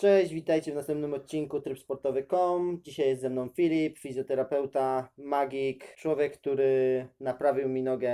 Cześć, 0.00 0.34
witajcie 0.34 0.72
w 0.72 0.74
następnym 0.74 1.14
odcinku 1.14 1.60
trybsportowy.com. 1.60 2.80
Dzisiaj 2.82 3.08
jest 3.08 3.20
ze 3.20 3.30
mną 3.30 3.48
Filip, 3.48 3.98
fizjoterapeuta, 3.98 5.08
magik, 5.18 5.94
człowiek, 5.94 6.38
który 6.38 7.06
naprawił 7.20 7.68
mi 7.68 7.82
nogę 7.82 8.12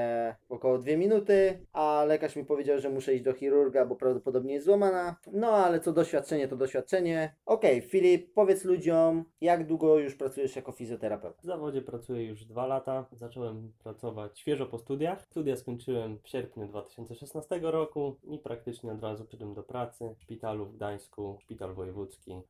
około 0.48 0.78
2 0.78 0.96
minuty, 0.96 1.66
a 1.72 2.04
lekarz 2.06 2.36
mi 2.36 2.44
powiedział, 2.44 2.78
że 2.78 2.90
muszę 2.90 3.14
iść 3.14 3.24
do 3.24 3.32
chirurga, 3.32 3.86
bo 3.86 3.96
prawdopodobnie 3.96 4.54
jest 4.54 4.66
złamana. 4.66 5.16
No 5.32 5.48
ale 5.48 5.80
co 5.80 5.92
doświadczenie, 5.92 6.48
to 6.48 6.56
doświadczenie. 6.56 7.34
Okej, 7.44 7.80
Filip, 7.80 8.34
powiedz 8.34 8.64
ludziom, 8.64 9.24
jak 9.40 9.66
długo 9.66 9.98
już 9.98 10.14
pracujesz 10.14 10.56
jako 10.56 10.72
fizjoterapeuta? 10.72 11.42
W 11.42 11.46
zawodzie 11.46 11.82
pracuję 11.82 12.24
już 12.24 12.44
dwa 12.44 12.66
lata. 12.66 13.06
Zacząłem 13.12 13.72
pracować 13.82 14.40
świeżo 14.40 14.66
po 14.66 14.78
studiach. 14.78 15.22
Studia 15.22 15.56
skończyłem 15.56 16.18
w 16.22 16.28
sierpniu 16.28 16.66
2016 16.68 17.60
roku 17.62 18.16
i 18.24 18.38
praktycznie 18.38 18.92
od 18.92 19.02
razu 19.02 19.24
przyszedłem 19.24 19.54
do 19.54 19.62
pracy 19.62 20.14
w 20.18 20.22
szpitalu 20.22 20.66
w 20.66 20.76
Gdańsku, 20.76 21.38
szpital 21.40 21.75
wojewódzki 21.76 22.42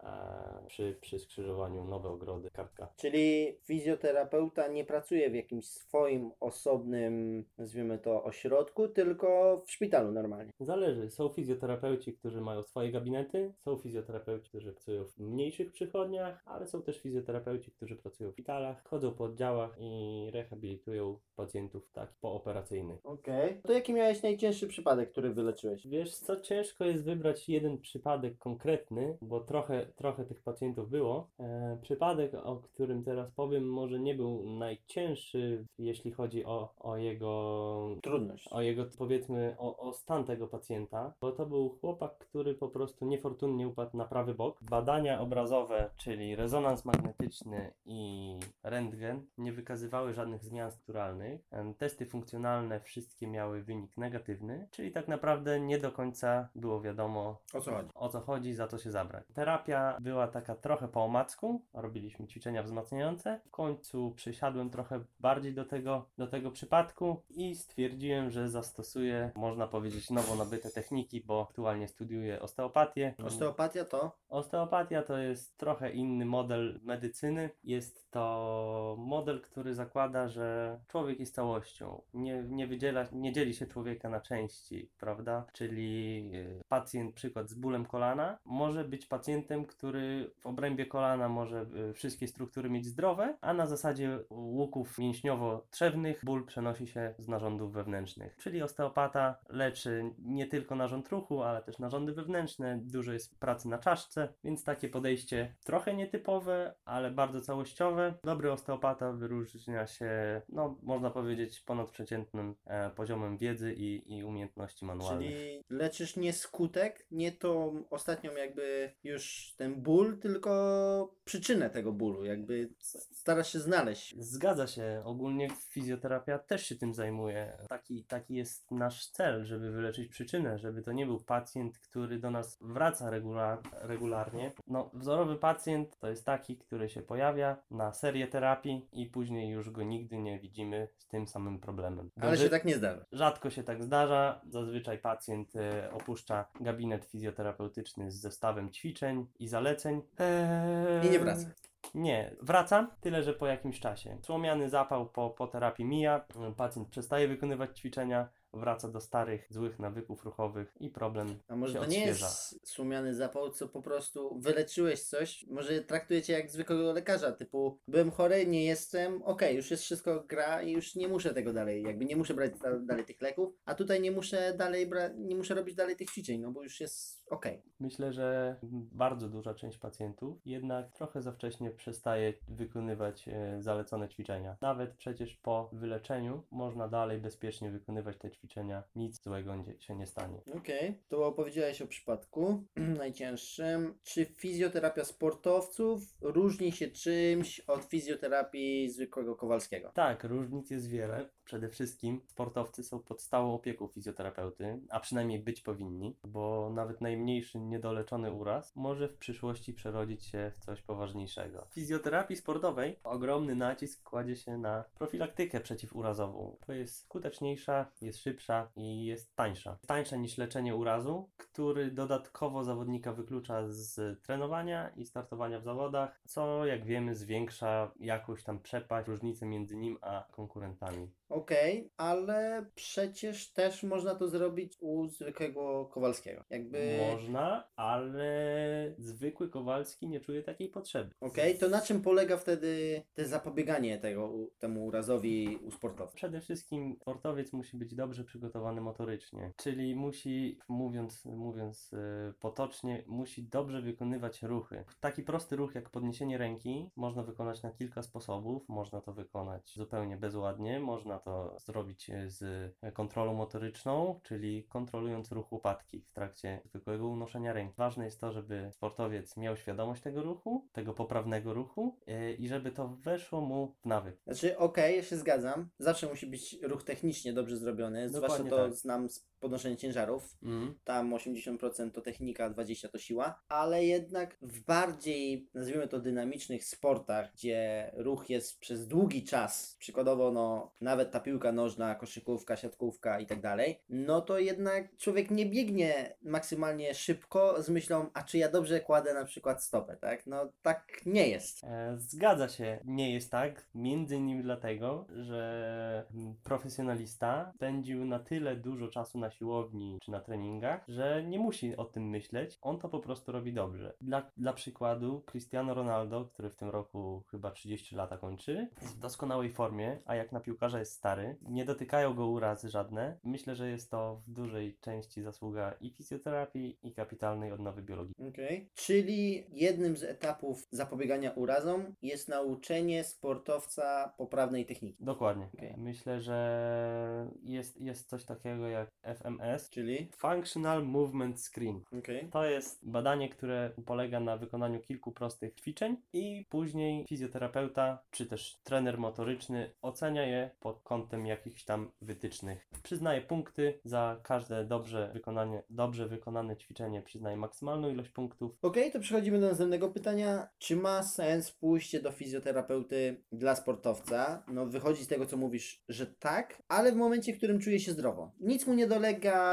przy, 0.66 0.96
przy 1.00 1.18
skrzyżowaniu 1.18 1.84
Nowe 1.84 2.08
Ogrody, 2.08 2.50
kartka. 2.50 2.88
Czyli 2.96 3.58
fizjoterapeuta 3.64 4.68
nie 4.68 4.84
pracuje 4.84 5.30
w 5.30 5.34
jakimś 5.34 5.66
swoim 5.66 6.30
osobnym, 6.40 7.44
nazwijmy 7.58 7.98
to, 7.98 8.24
ośrodku, 8.24 8.88
tylko 8.88 9.62
w 9.66 9.70
szpitalu 9.70 10.12
normalnie. 10.12 10.52
Zależy. 10.60 11.10
Są 11.10 11.28
fizjoterapeuci, 11.28 12.14
którzy 12.14 12.40
mają 12.40 12.62
swoje 12.62 12.92
gabinety, 12.92 13.52
są 13.64 13.76
fizjoterapeuci, 13.76 14.48
którzy 14.48 14.72
pracują 14.72 15.04
w 15.04 15.18
mniejszych 15.18 15.72
przychodniach, 15.72 16.42
ale 16.44 16.66
są 16.66 16.82
też 16.82 17.00
fizjoterapeuci, 17.00 17.70
którzy 17.70 17.96
pracują 17.96 18.30
w 18.30 18.32
szpitalach, 18.32 18.84
chodzą 18.84 19.14
po 19.14 19.24
oddziałach 19.24 19.76
i 19.80 20.30
rehabilitują 20.32 21.18
pacjentów 21.36 21.90
tak 21.92 22.14
pooperacyjnych. 22.20 23.06
Okej. 23.06 23.60
To 23.62 23.72
jaki 23.72 23.94
miałeś 23.94 24.22
najcięższy 24.22 24.66
przypadek, 24.68 25.10
który 25.10 25.34
wyleczyłeś? 25.34 25.86
Wiesz 25.86 26.16
co, 26.16 26.40
ciężko 26.40 26.84
jest 26.84 27.04
wybrać 27.04 27.48
jeden 27.48 27.78
przypadek 27.78 28.38
konkretny, 28.38 29.15
bo 29.22 29.40
trochę, 29.40 29.86
trochę 29.96 30.24
tych 30.24 30.42
pacjentów 30.42 30.90
było. 30.90 31.28
E, 31.40 31.78
przypadek, 31.82 32.34
o 32.34 32.56
którym 32.56 33.04
teraz 33.04 33.30
powiem, 33.30 33.64
może 33.70 33.98
nie 34.00 34.14
był 34.14 34.50
najcięższy, 34.58 35.66
jeśli 35.78 36.12
chodzi 36.12 36.44
o, 36.44 36.74
o 36.78 36.96
jego 36.96 37.96
Trudność. 38.02 38.48
o 38.50 38.62
jego, 38.62 38.84
powiedzmy, 38.98 39.56
o, 39.58 39.76
o 39.76 39.92
stan 39.92 40.24
tego 40.24 40.48
pacjenta, 40.48 41.12
bo 41.20 41.32
to 41.32 41.46
był 41.46 41.68
chłopak, 41.80 42.18
który 42.18 42.54
po 42.54 42.68
prostu 42.68 43.06
niefortunnie 43.06 43.68
upadł 43.68 43.96
na 43.96 44.04
prawy 44.04 44.34
bok. 44.34 44.58
Badania 44.62 45.20
obrazowe, 45.20 45.90
czyli 45.96 46.36
rezonans 46.36 46.84
magnetyczny 46.84 47.72
i 47.86 48.36
rentgen, 48.62 49.26
nie 49.38 49.52
wykazywały 49.52 50.14
żadnych 50.14 50.44
zmian 50.44 50.70
strukturalnych. 50.70 51.40
Em, 51.50 51.74
Testy 51.74 52.06
funkcjonalne 52.06 52.80
wszystkie 52.80 53.26
miały 53.26 53.62
wynik 53.62 53.96
negatywny, 53.96 54.68
czyli 54.70 54.92
tak 54.92 55.08
naprawdę 55.08 55.60
nie 55.60 55.78
do 55.78 55.92
końca 55.92 56.48
było 56.54 56.80
wiadomo, 56.80 57.38
O 57.54 57.60
co 57.60 57.70
chodzi? 57.72 57.88
o 57.94 58.08
co 58.08 58.20
chodzi, 58.20 58.54
za 58.54 58.68
co 58.68 58.78
się 58.78 58.90
zabrać. 59.06 59.24
Terapia 59.34 59.96
była 60.00 60.28
taka 60.28 60.54
trochę 60.54 60.88
po 60.88 61.04
omacku, 61.04 61.62
robiliśmy 61.74 62.26
ćwiczenia 62.26 62.62
wzmacniające. 62.62 63.40
W 63.46 63.50
końcu 63.50 64.12
przysiadłem 64.16 64.70
trochę 64.70 65.00
bardziej 65.20 65.54
do 65.54 65.64
tego, 65.64 66.08
do 66.18 66.26
tego 66.26 66.50
przypadku 66.50 67.22
i 67.30 67.54
stwierdziłem, 67.54 68.30
że 68.30 68.48
zastosuję, 68.48 69.30
można 69.34 69.66
powiedzieć, 69.66 70.10
nowo 70.10 70.36
nabyte 70.36 70.70
techniki, 70.70 71.20
bo 71.20 71.46
aktualnie 71.50 71.88
studiuję 71.88 72.40
osteopatię. 72.40 73.14
Osteopatia 73.24 73.84
to? 73.84 74.16
Osteopatia 74.28 75.02
to 75.02 75.18
jest 75.18 75.58
trochę 75.58 75.92
inny 75.92 76.24
model 76.24 76.80
medycyny. 76.82 77.50
Jest 77.64 78.10
to 78.10 78.96
model, 78.98 79.40
który 79.40 79.74
zakłada, 79.74 80.28
że 80.28 80.78
człowiek 80.88 81.20
jest 81.20 81.34
całością. 81.34 82.02
Nie, 82.14 82.44
nie, 82.48 82.66
wydziela, 82.66 83.04
nie 83.12 83.32
dzieli 83.32 83.54
się 83.54 83.66
człowieka 83.66 84.08
na 84.08 84.20
części, 84.20 84.90
prawda? 84.98 85.46
Czyli 85.52 86.30
y, 86.34 86.62
pacjent, 86.68 87.14
przykład 87.14 87.50
z 87.50 87.54
bólem 87.54 87.86
kolana, 87.86 88.38
może 88.44 88.84
być 88.84 88.95
pacjentem, 89.04 89.66
który 89.66 90.30
w 90.38 90.46
obrębie 90.46 90.86
kolana 90.86 91.28
może 91.28 91.66
y, 91.90 91.92
wszystkie 91.92 92.28
struktury 92.28 92.70
mieć 92.70 92.86
zdrowe, 92.86 93.36
a 93.40 93.54
na 93.54 93.66
zasadzie 93.66 94.18
łuków 94.30 94.98
mięśniowo-trzewnych 94.98 96.24
ból 96.24 96.46
przenosi 96.46 96.86
się 96.86 97.14
z 97.18 97.28
narządów 97.28 97.72
wewnętrznych. 97.72 98.36
Czyli 98.36 98.62
osteopata 98.62 99.38
leczy 99.48 100.10
nie 100.18 100.46
tylko 100.46 100.76
narząd 100.76 101.08
ruchu, 101.08 101.42
ale 101.42 101.62
też 101.62 101.78
narządy 101.78 102.12
wewnętrzne. 102.12 102.78
Dużo 102.82 103.12
jest 103.12 103.40
pracy 103.40 103.68
na 103.68 103.78
czaszce, 103.78 104.28
więc 104.44 104.64
takie 104.64 104.88
podejście 104.88 105.54
trochę 105.64 105.94
nietypowe, 105.94 106.74
ale 106.84 107.10
bardzo 107.10 107.40
całościowe. 107.40 108.14
Dobry 108.24 108.52
osteopata 108.52 109.12
wyróżnia 109.12 109.86
się, 109.86 110.42
no 110.48 110.78
można 110.82 111.10
powiedzieć, 111.10 111.60
ponadprzeciętnym 111.60 112.54
e, 112.64 112.90
poziomem 112.90 113.38
wiedzy 113.38 113.74
i, 113.74 114.16
i 114.16 114.24
umiejętności 114.24 114.84
manualnych. 114.84 115.30
Czyli 115.30 115.64
leczysz 115.70 116.16
nie 116.16 116.32
skutek, 116.32 117.06
nie 117.10 117.32
tą 117.32 117.82
ostatnią 117.90 118.32
jakby 118.32 118.75
już 119.04 119.54
ten 119.56 119.82
ból, 119.82 120.18
tylko 120.18 121.14
przyczynę 121.24 121.70
tego 121.70 121.92
bólu. 121.92 122.24
Jakby 122.24 122.70
starasz 123.12 123.52
się 123.52 123.58
znaleźć. 123.58 124.14
Zgadza 124.18 124.66
się, 124.66 125.02
ogólnie 125.04 125.48
fizjoterapia 125.70 126.38
też 126.38 126.66
się 126.66 126.76
tym 126.76 126.94
zajmuje. 126.94 127.58
Taki, 127.68 128.04
taki 128.04 128.34
jest 128.34 128.70
nasz 128.70 129.10
cel, 129.10 129.44
żeby 129.44 129.70
wyleczyć 129.70 130.08
przyczynę, 130.08 130.58
żeby 130.58 130.82
to 130.82 130.92
nie 130.92 131.06
był 131.06 131.20
pacjent, 131.20 131.78
który 131.78 132.18
do 132.18 132.30
nas 132.30 132.58
wraca 132.60 133.10
regular, 133.10 133.58
regularnie. 133.72 134.52
No, 134.66 134.90
wzorowy 134.94 135.36
pacjent 135.36 135.98
to 135.98 136.08
jest 136.08 136.24
taki, 136.24 136.56
który 136.56 136.88
się 136.88 137.02
pojawia 137.02 137.56
na 137.70 137.92
serię 137.92 138.26
terapii 138.26 138.88
i 138.92 139.06
później 139.06 139.50
już 139.50 139.70
go 139.70 139.82
nigdy 139.82 140.18
nie 140.18 140.40
widzimy 140.40 140.88
z 140.96 141.06
tym 141.06 141.28
samym 141.28 141.60
problemem. 141.60 142.10
Ale 142.20 142.36
się 142.36 142.48
tak 142.48 142.64
nie 142.64 142.76
zdarza. 142.76 143.04
Rzadko 143.12 143.50
się 143.50 143.62
tak 143.62 143.82
zdarza. 143.82 144.40
Zazwyczaj 144.48 144.98
pacjent 144.98 145.56
e, 145.56 145.90
opuszcza 145.92 146.48
gabinet 146.60 147.04
fizjoterapeutyczny 147.04 148.10
z 148.10 148.20
zestawem 148.20 148.65
ćwiczeń 148.70 149.26
i 149.38 149.48
zaleceń. 149.48 150.02
Eee, 150.18 151.06
I 151.06 151.10
nie 151.10 151.18
wraca. 151.18 151.50
Nie, 151.94 152.36
wraca, 152.42 152.90
tyle 153.00 153.22
że 153.22 153.32
po 153.32 153.46
jakimś 153.46 153.80
czasie. 153.80 154.18
Słomiany 154.22 154.68
zapał 154.70 155.06
po, 155.08 155.30
po 155.30 155.46
terapii 155.46 155.84
mija, 155.84 156.24
pacjent 156.56 156.88
przestaje 156.88 157.28
wykonywać 157.28 157.78
ćwiczenia, 157.78 158.28
wraca 158.52 158.88
do 158.88 159.00
starych, 159.00 159.46
złych 159.50 159.78
nawyków 159.78 160.24
ruchowych 160.24 160.74
i 160.80 160.90
problem 160.90 161.38
A 161.48 161.56
może 161.56 161.72
się 161.72 161.78
to 161.78 161.86
nie 161.86 161.98
odświeża. 161.98 162.26
jest 162.26 162.68
słomiany 162.68 163.14
zapał, 163.14 163.50
co 163.50 163.68
po 163.68 163.82
prostu 163.82 164.40
wyleczyłeś 164.40 165.02
coś? 165.02 165.46
Może 165.50 165.80
traktujecie 165.80 166.32
jak 166.32 166.50
zwykłego 166.50 166.92
lekarza, 166.92 167.32
typu 167.32 167.78
byłem 167.88 168.10
chory, 168.10 168.46
nie 168.46 168.64
jestem, 168.64 169.22
okej, 169.22 169.56
już 169.56 169.70
jest 169.70 169.82
wszystko 169.82 170.24
gra 170.28 170.62
i 170.62 170.72
już 170.72 170.94
nie 170.94 171.08
muszę 171.08 171.34
tego 171.34 171.52
dalej, 171.52 171.82
jakby 171.82 172.04
nie 172.04 172.16
muszę 172.16 172.34
brać 172.34 172.58
da- 172.58 172.78
dalej 172.78 173.04
tych 173.04 173.20
leków, 173.20 173.54
a 173.64 173.74
tutaj 173.74 174.00
nie 174.00 174.10
muszę 174.10 174.54
dalej 174.56 174.88
bra- 174.90 175.14
nie 175.18 175.36
muszę 175.36 175.54
robić 175.54 175.74
dalej 175.74 175.96
tych 175.96 176.10
ćwiczeń, 176.10 176.40
no 176.40 176.52
bo 176.52 176.62
już 176.62 176.80
jest 176.80 177.26
okej. 177.30 177.62
Myślę, 177.80 178.12
że 178.12 178.56
bardzo 178.92 179.28
duża 179.28 179.54
część 179.54 179.78
pacjentów 179.78 180.38
jednak 180.44 180.92
trochę 180.92 181.22
za 181.22 181.32
wcześnie 181.32 181.70
przestaje 181.70 182.34
wykonywać 182.48 183.28
e, 183.28 183.56
zalecone 183.62 184.08
ćwiczenia. 184.08 184.56
Nawet 184.60 184.94
przecież 184.96 185.34
po 185.36 185.70
wyleczeniu 185.72 186.42
można 186.50 186.88
dalej 186.88 187.18
bezpiecznie 187.20 187.70
wykonywać 187.70 188.18
te 188.18 188.30
ćwiczenia, 188.38 188.82
nic 188.96 189.22
złego 189.22 189.54
się 189.78 189.96
nie 189.96 190.06
stanie. 190.06 190.40
Okej, 190.56 191.02
to 191.08 191.26
opowiedziałeś 191.26 191.82
o 191.82 191.86
przypadku 191.86 192.64
najcięższym. 192.98 193.94
Czy 194.02 194.24
fizjoterapia 194.24 195.04
sportowców 195.04 196.02
różni 196.20 196.72
się 196.72 196.88
czymś 196.88 197.60
od 197.60 197.84
fizjoterapii 197.84 198.90
zwykłego 198.90 199.36
Kowalskiego? 199.36 199.90
Tak, 199.94 200.24
różnic 200.24 200.70
jest 200.70 200.88
wiele. 200.88 201.28
Przede 201.44 201.68
wszystkim 201.68 202.20
sportowcy 202.26 202.84
są 202.84 202.98
pod 202.98 203.22
stałą 203.22 203.54
opieką 203.54 203.88
fizjoterapeuty, 203.88 204.80
a 204.90 205.00
przynajmniej 205.00 205.38
być 205.38 205.60
powinni, 205.60 206.16
bo 206.24 206.70
nawet 206.74 207.00
najmniejszy 207.00 207.58
niedoleczony 207.58 208.32
uraz 208.32 208.76
może 208.76 209.08
w 209.08 209.16
przyszłości 209.16 209.72
przerodzić 209.72 210.24
się 210.24 210.52
w 210.56 210.64
coś 210.64 210.82
poważniejszego. 210.82 211.66
W 211.70 211.74
fizjoterapii 211.74 212.36
sportowej 212.36 212.96
ogromny 213.04 213.54
nacisk 213.54 214.02
kładzie 214.02 214.36
się 214.36 214.58
na 214.58 214.84
profilaktykę 214.98 215.60
przeciwurazową. 215.60 216.56
To 216.66 216.72
jest 216.72 217.00
skuteczniejsza, 217.00 217.90
jest 218.00 218.18
szybsza 218.26 218.70
i 218.76 219.04
jest 219.04 219.36
tańsza. 219.36 219.78
Tańsza 219.86 220.16
niż 220.16 220.38
leczenie 220.38 220.76
urazu, 220.76 221.30
który 221.36 221.90
dodatkowo 221.90 222.64
zawodnika 222.64 223.12
wyklucza 223.12 223.68
z 223.68 224.22
trenowania 224.22 224.88
i 224.96 225.06
startowania 225.06 225.60
w 225.60 225.64
zawodach, 225.64 226.20
co 226.24 226.66
jak 226.66 226.84
wiemy 226.84 227.14
zwiększa 227.14 227.92
jakąś 228.00 228.44
tam 228.44 228.58
przepaść, 228.58 229.08
różnicę 229.08 229.46
między 229.46 229.76
nim 229.76 229.98
a 230.00 230.26
konkurentami. 230.32 231.10
Okej, 231.28 231.90
ale 231.96 232.66
przecież 232.74 233.52
też 233.52 233.82
można 233.82 234.14
to 234.14 234.28
zrobić 234.28 234.76
u 234.80 235.08
zwykłego 235.08 235.86
Kowalskiego. 235.92 236.44
Jakby. 236.50 236.98
Można, 237.12 237.68
ale 237.76 238.94
zwykły 238.98 239.48
Kowalski 239.48 240.08
nie 240.08 240.20
czuje 240.20 240.42
takiej 240.42 240.68
potrzeby. 240.68 241.10
Okej, 241.20 241.58
to 241.58 241.68
na 241.68 241.80
czym 241.80 242.02
polega 242.02 242.36
wtedy 242.36 243.02
te 243.14 243.26
zapobieganie 243.26 243.98
tego, 243.98 244.32
temu 244.58 244.86
urazowi 244.86 245.58
u 245.62 245.70
sportowca? 245.70 246.16
Przede 246.16 246.40
wszystkim 246.40 246.96
sportowiec 247.00 247.52
musi 247.52 247.76
być 247.76 247.94
dobrze 247.94 248.15
przygotowany 248.24 248.80
motorycznie, 248.80 249.52
czyli 249.56 249.96
musi, 249.96 250.58
mówiąc, 250.68 251.24
mówiąc 251.24 251.90
e, 251.92 252.32
potocznie, 252.40 253.04
musi 253.06 253.48
dobrze 253.48 253.82
wykonywać 253.82 254.42
ruchy. 254.42 254.84
Taki 255.00 255.22
prosty 255.22 255.56
ruch 255.56 255.74
jak 255.74 255.90
podniesienie 255.90 256.38
ręki 256.38 256.90
można 256.96 257.22
wykonać 257.22 257.62
na 257.62 257.70
kilka 257.70 258.02
sposobów. 258.02 258.68
Można 258.68 259.00
to 259.00 259.12
wykonać 259.12 259.72
zupełnie 259.74 260.16
bezładnie, 260.16 260.80
można 260.80 261.18
to 261.18 261.56
zrobić 261.58 262.10
e, 262.10 262.30
z 262.30 262.74
kontrolą 262.94 263.34
motoryczną, 263.34 264.20
czyli 264.22 264.64
kontrolując 264.64 265.32
ruch 265.32 265.52
łopatki 265.52 266.00
w 266.00 266.12
trakcie 266.12 266.60
zwykłego 266.64 267.08
unoszenia 267.08 267.52
ręki. 267.52 267.74
Ważne 267.76 268.04
jest 268.04 268.20
to, 268.20 268.32
żeby 268.32 268.70
sportowiec 268.72 269.36
miał 269.36 269.56
świadomość 269.56 270.02
tego 270.02 270.22
ruchu, 270.22 270.68
tego 270.72 270.94
poprawnego 270.94 271.54
ruchu 271.54 271.98
yy, 272.06 272.32
i 272.32 272.48
żeby 272.48 272.72
to 272.72 272.88
weszło 272.88 273.40
mu 273.40 273.76
w 273.82 273.86
nawyk. 273.86 274.20
Znaczy, 274.24 274.58
okej, 274.58 274.96
ja 274.96 275.02
się 275.02 275.16
zgadzam. 275.16 275.68
Zawsze 275.78 276.06
musi 276.06 276.26
być 276.26 276.56
ruch 276.62 276.84
technicznie 276.84 277.32
dobrze 277.32 277.56
zrobiony. 277.56 278.05
Zwłaszcza 278.08 278.28
Dokładnie 278.28 278.50
to 278.50 278.56
tak. 278.68 278.74
znam 278.74 279.08
z 279.08 279.24
podnoszenia 279.40 279.76
ciężarów. 279.76 280.36
Mm. 280.42 280.74
Tam 280.84 281.10
80% 281.10 281.90
to 281.90 282.00
technika, 282.00 282.50
20% 282.50 282.88
to 282.88 282.98
siła, 282.98 283.42
ale 283.48 283.84
jednak 283.84 284.36
w 284.42 284.60
bardziej, 284.60 285.48
nazwijmy 285.54 285.88
to, 285.88 286.00
dynamicznych 286.00 286.64
sportach, 286.64 287.32
gdzie 287.32 287.90
ruch 287.96 288.30
jest 288.30 288.58
przez 288.58 288.88
długi 288.88 289.24
czas, 289.24 289.76
przykładowo, 289.78 290.32
no, 290.32 290.72
nawet 290.80 291.10
ta 291.10 291.20
piłka 291.20 291.52
nożna, 291.52 291.94
koszykówka, 291.94 292.56
siatkówka 292.56 293.20
i 293.20 293.26
tak 293.26 293.40
dalej, 293.40 293.80
no 293.88 294.20
to 294.20 294.38
jednak 294.38 294.96
człowiek 294.96 295.30
nie 295.30 295.46
biegnie 295.46 296.16
maksymalnie 296.22 296.94
szybko 296.94 297.62
z 297.62 297.68
myślą, 297.68 298.10
a 298.14 298.22
czy 298.22 298.38
ja 298.38 298.48
dobrze 298.48 298.80
kładę 298.80 299.14
na 299.14 299.24
przykład 299.24 299.64
stopę, 299.64 299.96
tak? 299.96 300.26
No 300.26 300.52
tak 300.62 301.06
nie 301.06 301.28
jest. 301.28 301.64
E, 301.64 301.94
Zgadza 301.98 302.48
się, 302.48 302.80
nie 302.84 303.14
jest 303.14 303.30
tak. 303.30 303.66
Między 303.74 304.16
innymi 304.16 304.42
dlatego, 304.42 305.06
że 305.10 306.06
profesjonalista 306.44 307.52
spędził 307.54 308.04
na 308.04 308.18
tyle 308.18 308.56
dużo 308.56 308.88
czasu 308.88 309.18
na 309.18 309.25
siłowni 309.30 309.98
czy 310.02 310.10
na 310.10 310.20
treningach, 310.20 310.84
że 310.88 311.24
nie 311.24 311.38
musi 311.38 311.76
o 311.76 311.84
tym 311.84 312.08
myśleć. 312.08 312.58
On 312.62 312.78
to 312.78 312.88
po 312.88 312.98
prostu 312.98 313.32
robi 313.32 313.52
dobrze. 313.52 313.94
Dla, 314.00 314.30
dla 314.36 314.52
przykładu, 314.52 315.22
Cristiano 315.26 315.74
Ronaldo, 315.74 316.24
który 316.24 316.50
w 316.50 316.56
tym 316.56 316.70
roku 316.70 317.22
chyba 317.30 317.50
30 317.50 317.96
lata 317.96 318.18
kończy, 318.18 318.68
jest 318.82 318.96
w 318.96 318.98
doskonałej 318.98 319.50
formie, 319.50 319.98
a 320.04 320.14
jak 320.14 320.32
na 320.32 320.40
piłkarza 320.40 320.78
jest 320.78 320.92
stary, 320.92 321.36
nie 321.42 321.64
dotykają 321.64 322.14
go 322.14 322.26
urazy 322.26 322.68
żadne. 322.68 323.18
Myślę, 323.24 323.54
że 323.54 323.70
jest 323.70 323.90
to 323.90 324.22
w 324.26 324.30
dużej 324.30 324.78
części 324.80 325.22
zasługa 325.22 325.74
i 325.80 325.90
fizjoterapii, 325.90 326.78
i 326.82 326.92
kapitalnej 326.92 327.52
odnowy 327.52 327.82
biologii. 327.82 328.14
Okej. 328.28 328.70
Czyli 328.74 329.46
jednym 329.50 329.96
z 329.96 330.02
etapów 330.02 330.66
zapobiegania 330.70 331.30
urazom 331.30 331.94
jest 332.02 332.28
nauczenie 332.28 333.04
sportowca 333.04 334.14
poprawnej 334.18 334.66
techniki. 334.66 335.04
Dokładnie. 335.04 335.48
Okej. 335.54 335.74
Myślę, 335.76 336.20
że 336.20 337.28
jest, 337.42 337.80
jest 337.80 338.08
coś 338.08 338.24
takiego 338.24 338.68
jak 338.68 338.88
FMS, 339.18 339.70
Czyli? 339.70 340.08
Functional 340.16 340.84
Movement 340.84 341.40
Screen. 341.40 341.80
Okej. 341.98 342.28
To 342.32 342.44
jest 342.44 342.88
badanie, 342.88 343.28
które 343.28 343.70
polega 343.86 344.20
na 344.20 344.36
wykonaniu 344.36 344.80
kilku 344.80 345.12
prostych 345.12 345.54
ćwiczeń 345.54 345.96
i 346.12 346.46
później 346.48 347.06
fizjoterapeuta 347.08 347.98
czy 348.10 348.26
też 348.26 348.60
trener 348.64 348.98
motoryczny 348.98 349.70
ocenia 349.82 350.26
je 350.26 350.50
pod 350.60 350.82
kątem 350.82 351.26
jakichś 351.26 351.64
tam 351.64 351.90
wytycznych. 352.00 352.68
Przyznaje 352.82 353.20
punkty 353.20 353.80
za 353.84 354.20
każde 354.22 354.64
dobrze 354.64 355.10
wykonanie, 355.14 355.62
dobrze 355.70 356.08
wykonane 356.08 356.56
ćwiczenie, 356.56 357.02
przyznaje 357.02 357.36
maksymalną 357.36 357.90
ilość 357.90 358.10
punktów. 358.10 358.52
Okej, 358.62 358.92
to 358.92 359.00
przechodzimy 359.00 359.40
do 359.40 359.48
następnego 359.48 359.88
pytania. 359.90 360.48
Czy 360.58 360.76
ma 360.76 361.02
sens 361.02 361.50
pójście 361.50 362.02
do 362.02 362.10
fizjoterapeuty 362.10 363.22
dla 363.32 363.54
sportowca? 363.54 364.44
No, 364.48 364.66
wychodzi 364.66 365.04
z 365.04 365.08
tego, 365.08 365.26
co 365.26 365.36
mówisz, 365.36 365.84
że 365.88 366.06
tak, 366.06 366.62
ale 366.68 366.92
w 366.92 366.96
momencie, 366.96 367.32
w 367.32 367.36
którym 367.36 367.60
czuje 367.60 367.80
się 367.80 367.92
zdrowo. 367.92 368.32
Nic 368.40 368.66
mu 368.66 368.74
nie 368.74 368.86
dolega, 368.86 369.05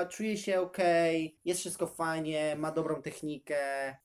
czuje 0.10 0.38
się 0.38 0.62
ok, 0.62 0.78
jest 1.46 1.60
wszystko 1.60 1.88
fajnie, 1.88 2.56
ma 2.58 2.72
dobrą 2.72 3.02
technikę. 3.02 3.56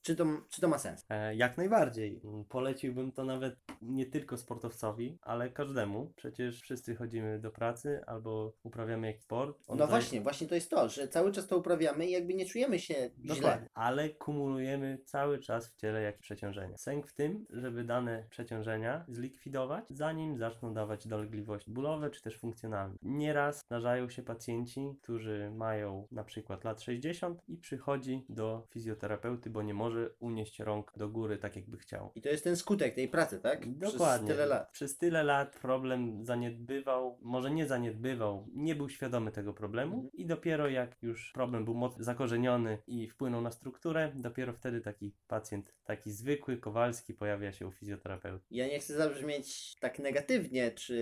Czy 0.03 0.17
to, 0.17 0.25
czy 0.50 0.61
to 0.61 0.69
ma 0.69 0.79
sens? 0.79 1.06
E, 1.11 1.35
Jak 1.37 1.56
najbardziej. 1.56 2.21
Poleciłbym 2.49 3.12
to 3.12 3.25
nawet 3.25 3.56
nie 3.83 4.06
tylko 4.06 4.37
sportowcowi, 4.37 5.19
ale 5.23 5.50
każdemu. 5.50 6.12
Przecież 6.17 6.61
wszyscy 6.62 6.97
chodzimy 6.97 7.39
do 7.39 7.50
pracy 7.50 8.00
albo 8.06 8.53
uprawiamy 8.62 9.06
jakiś 9.06 9.23
sport. 9.23 9.59
No 9.77 9.87
właśnie, 9.87 10.21
właśnie 10.21 10.47
to 10.47 10.55
jest 10.55 10.71
to, 10.71 10.89
że 10.89 11.09
cały 11.09 11.33
czas 11.33 11.47
to 11.47 11.56
uprawiamy 11.59 12.06
i 12.06 12.11
jakby 12.11 12.35
nie 12.35 12.47
czujemy 12.47 12.79
się 12.79 12.95
źle. 12.95 13.35
Dokładnie. 13.35 13.69
Ale 13.75 14.09
kumulujemy 14.09 14.99
cały 15.05 15.39
czas 15.39 15.69
w 15.69 15.77
ciele 15.77 16.03
jakieś 16.03 16.21
przeciążenia. 16.21 16.77
Sęk 16.77 17.06
w 17.06 17.15
tym, 17.15 17.47
żeby 17.50 17.85
dane 17.85 18.27
przeciążenia 18.31 19.05
zlikwidować, 19.09 19.85
zanim 19.91 20.39
zaczną 20.39 20.75
dawać 20.75 21.09
dolegliwości 21.09 21.71
bólowe 21.71 22.11
czy 22.11 22.23
też 22.23 22.39
funkcjonalne. 22.39 22.97
Nieraz 23.03 23.61
zdarzają 23.67 24.09
się 24.11 24.23
pacjenci, 24.23 24.81
którzy 25.03 25.38
mają 25.50 26.06
na 26.12 26.25
przykład 26.25 26.64
lat 26.64 26.82
60 26.82 27.40
i 27.49 27.56
przychodzi 27.56 28.25
do 28.29 28.67
fizjoterapeuty, 28.70 29.50
bo 29.50 29.62
nie 29.62 29.75
może 29.75 30.11
unieść 30.19 30.58
rąk 30.61 30.93
do 30.96 31.08
góry 31.08 31.38
tak 31.38 31.56
jakby 31.56 31.79
chciał. 31.79 32.12
I 32.14 32.23
to 32.23 32.29
jest 32.29 32.44
ten 32.44 32.56
skutek 32.56 32.94
tej 32.94 33.08
pracy, 33.08 33.40
tak? 33.40 33.73
Dokładnie. 33.79 34.26
Przez 34.26 34.37
tyle 34.37 34.46
lat. 34.46 34.70
Przez 34.73 34.99
tyle 34.99 35.25
lat 35.25 35.58
problem 35.62 36.25
zaniedbywał, 36.25 37.19
może 37.23 37.50
nie 37.50 37.67
zaniedbywał, 37.67 38.46
nie 38.55 38.75
był 38.75 38.88
świadomy 38.88 39.32
tego 39.32 39.52
problemu 39.55 39.94
Mhm. 39.94 40.12
i 40.12 40.26
dopiero 40.26 40.69
jak 40.69 40.96
już 41.02 41.32
problem 41.32 41.64
był 41.64 41.75
mocno 41.75 42.05
zakorzeniony 42.05 42.79
i 42.87 43.08
wpłynął 43.08 43.40
na 43.40 43.50
strukturę, 43.50 44.12
dopiero 44.14 44.52
wtedy 44.52 44.81
taki 44.81 45.12
pacjent, 45.29 45.75
taki 45.85 46.11
zwykły, 46.12 46.56
kowalski 46.56 47.14
pojawia 47.14 47.52
się 47.52 47.67
u 47.67 47.70
fizjoterapeuty. 47.73 48.44
Ja 48.50 48.67
nie 48.67 48.79
chcę 48.79 48.94
zabrzmieć 48.94 49.76
tak 49.81 49.99
negatywnie, 49.99 50.70
czy 50.70 50.99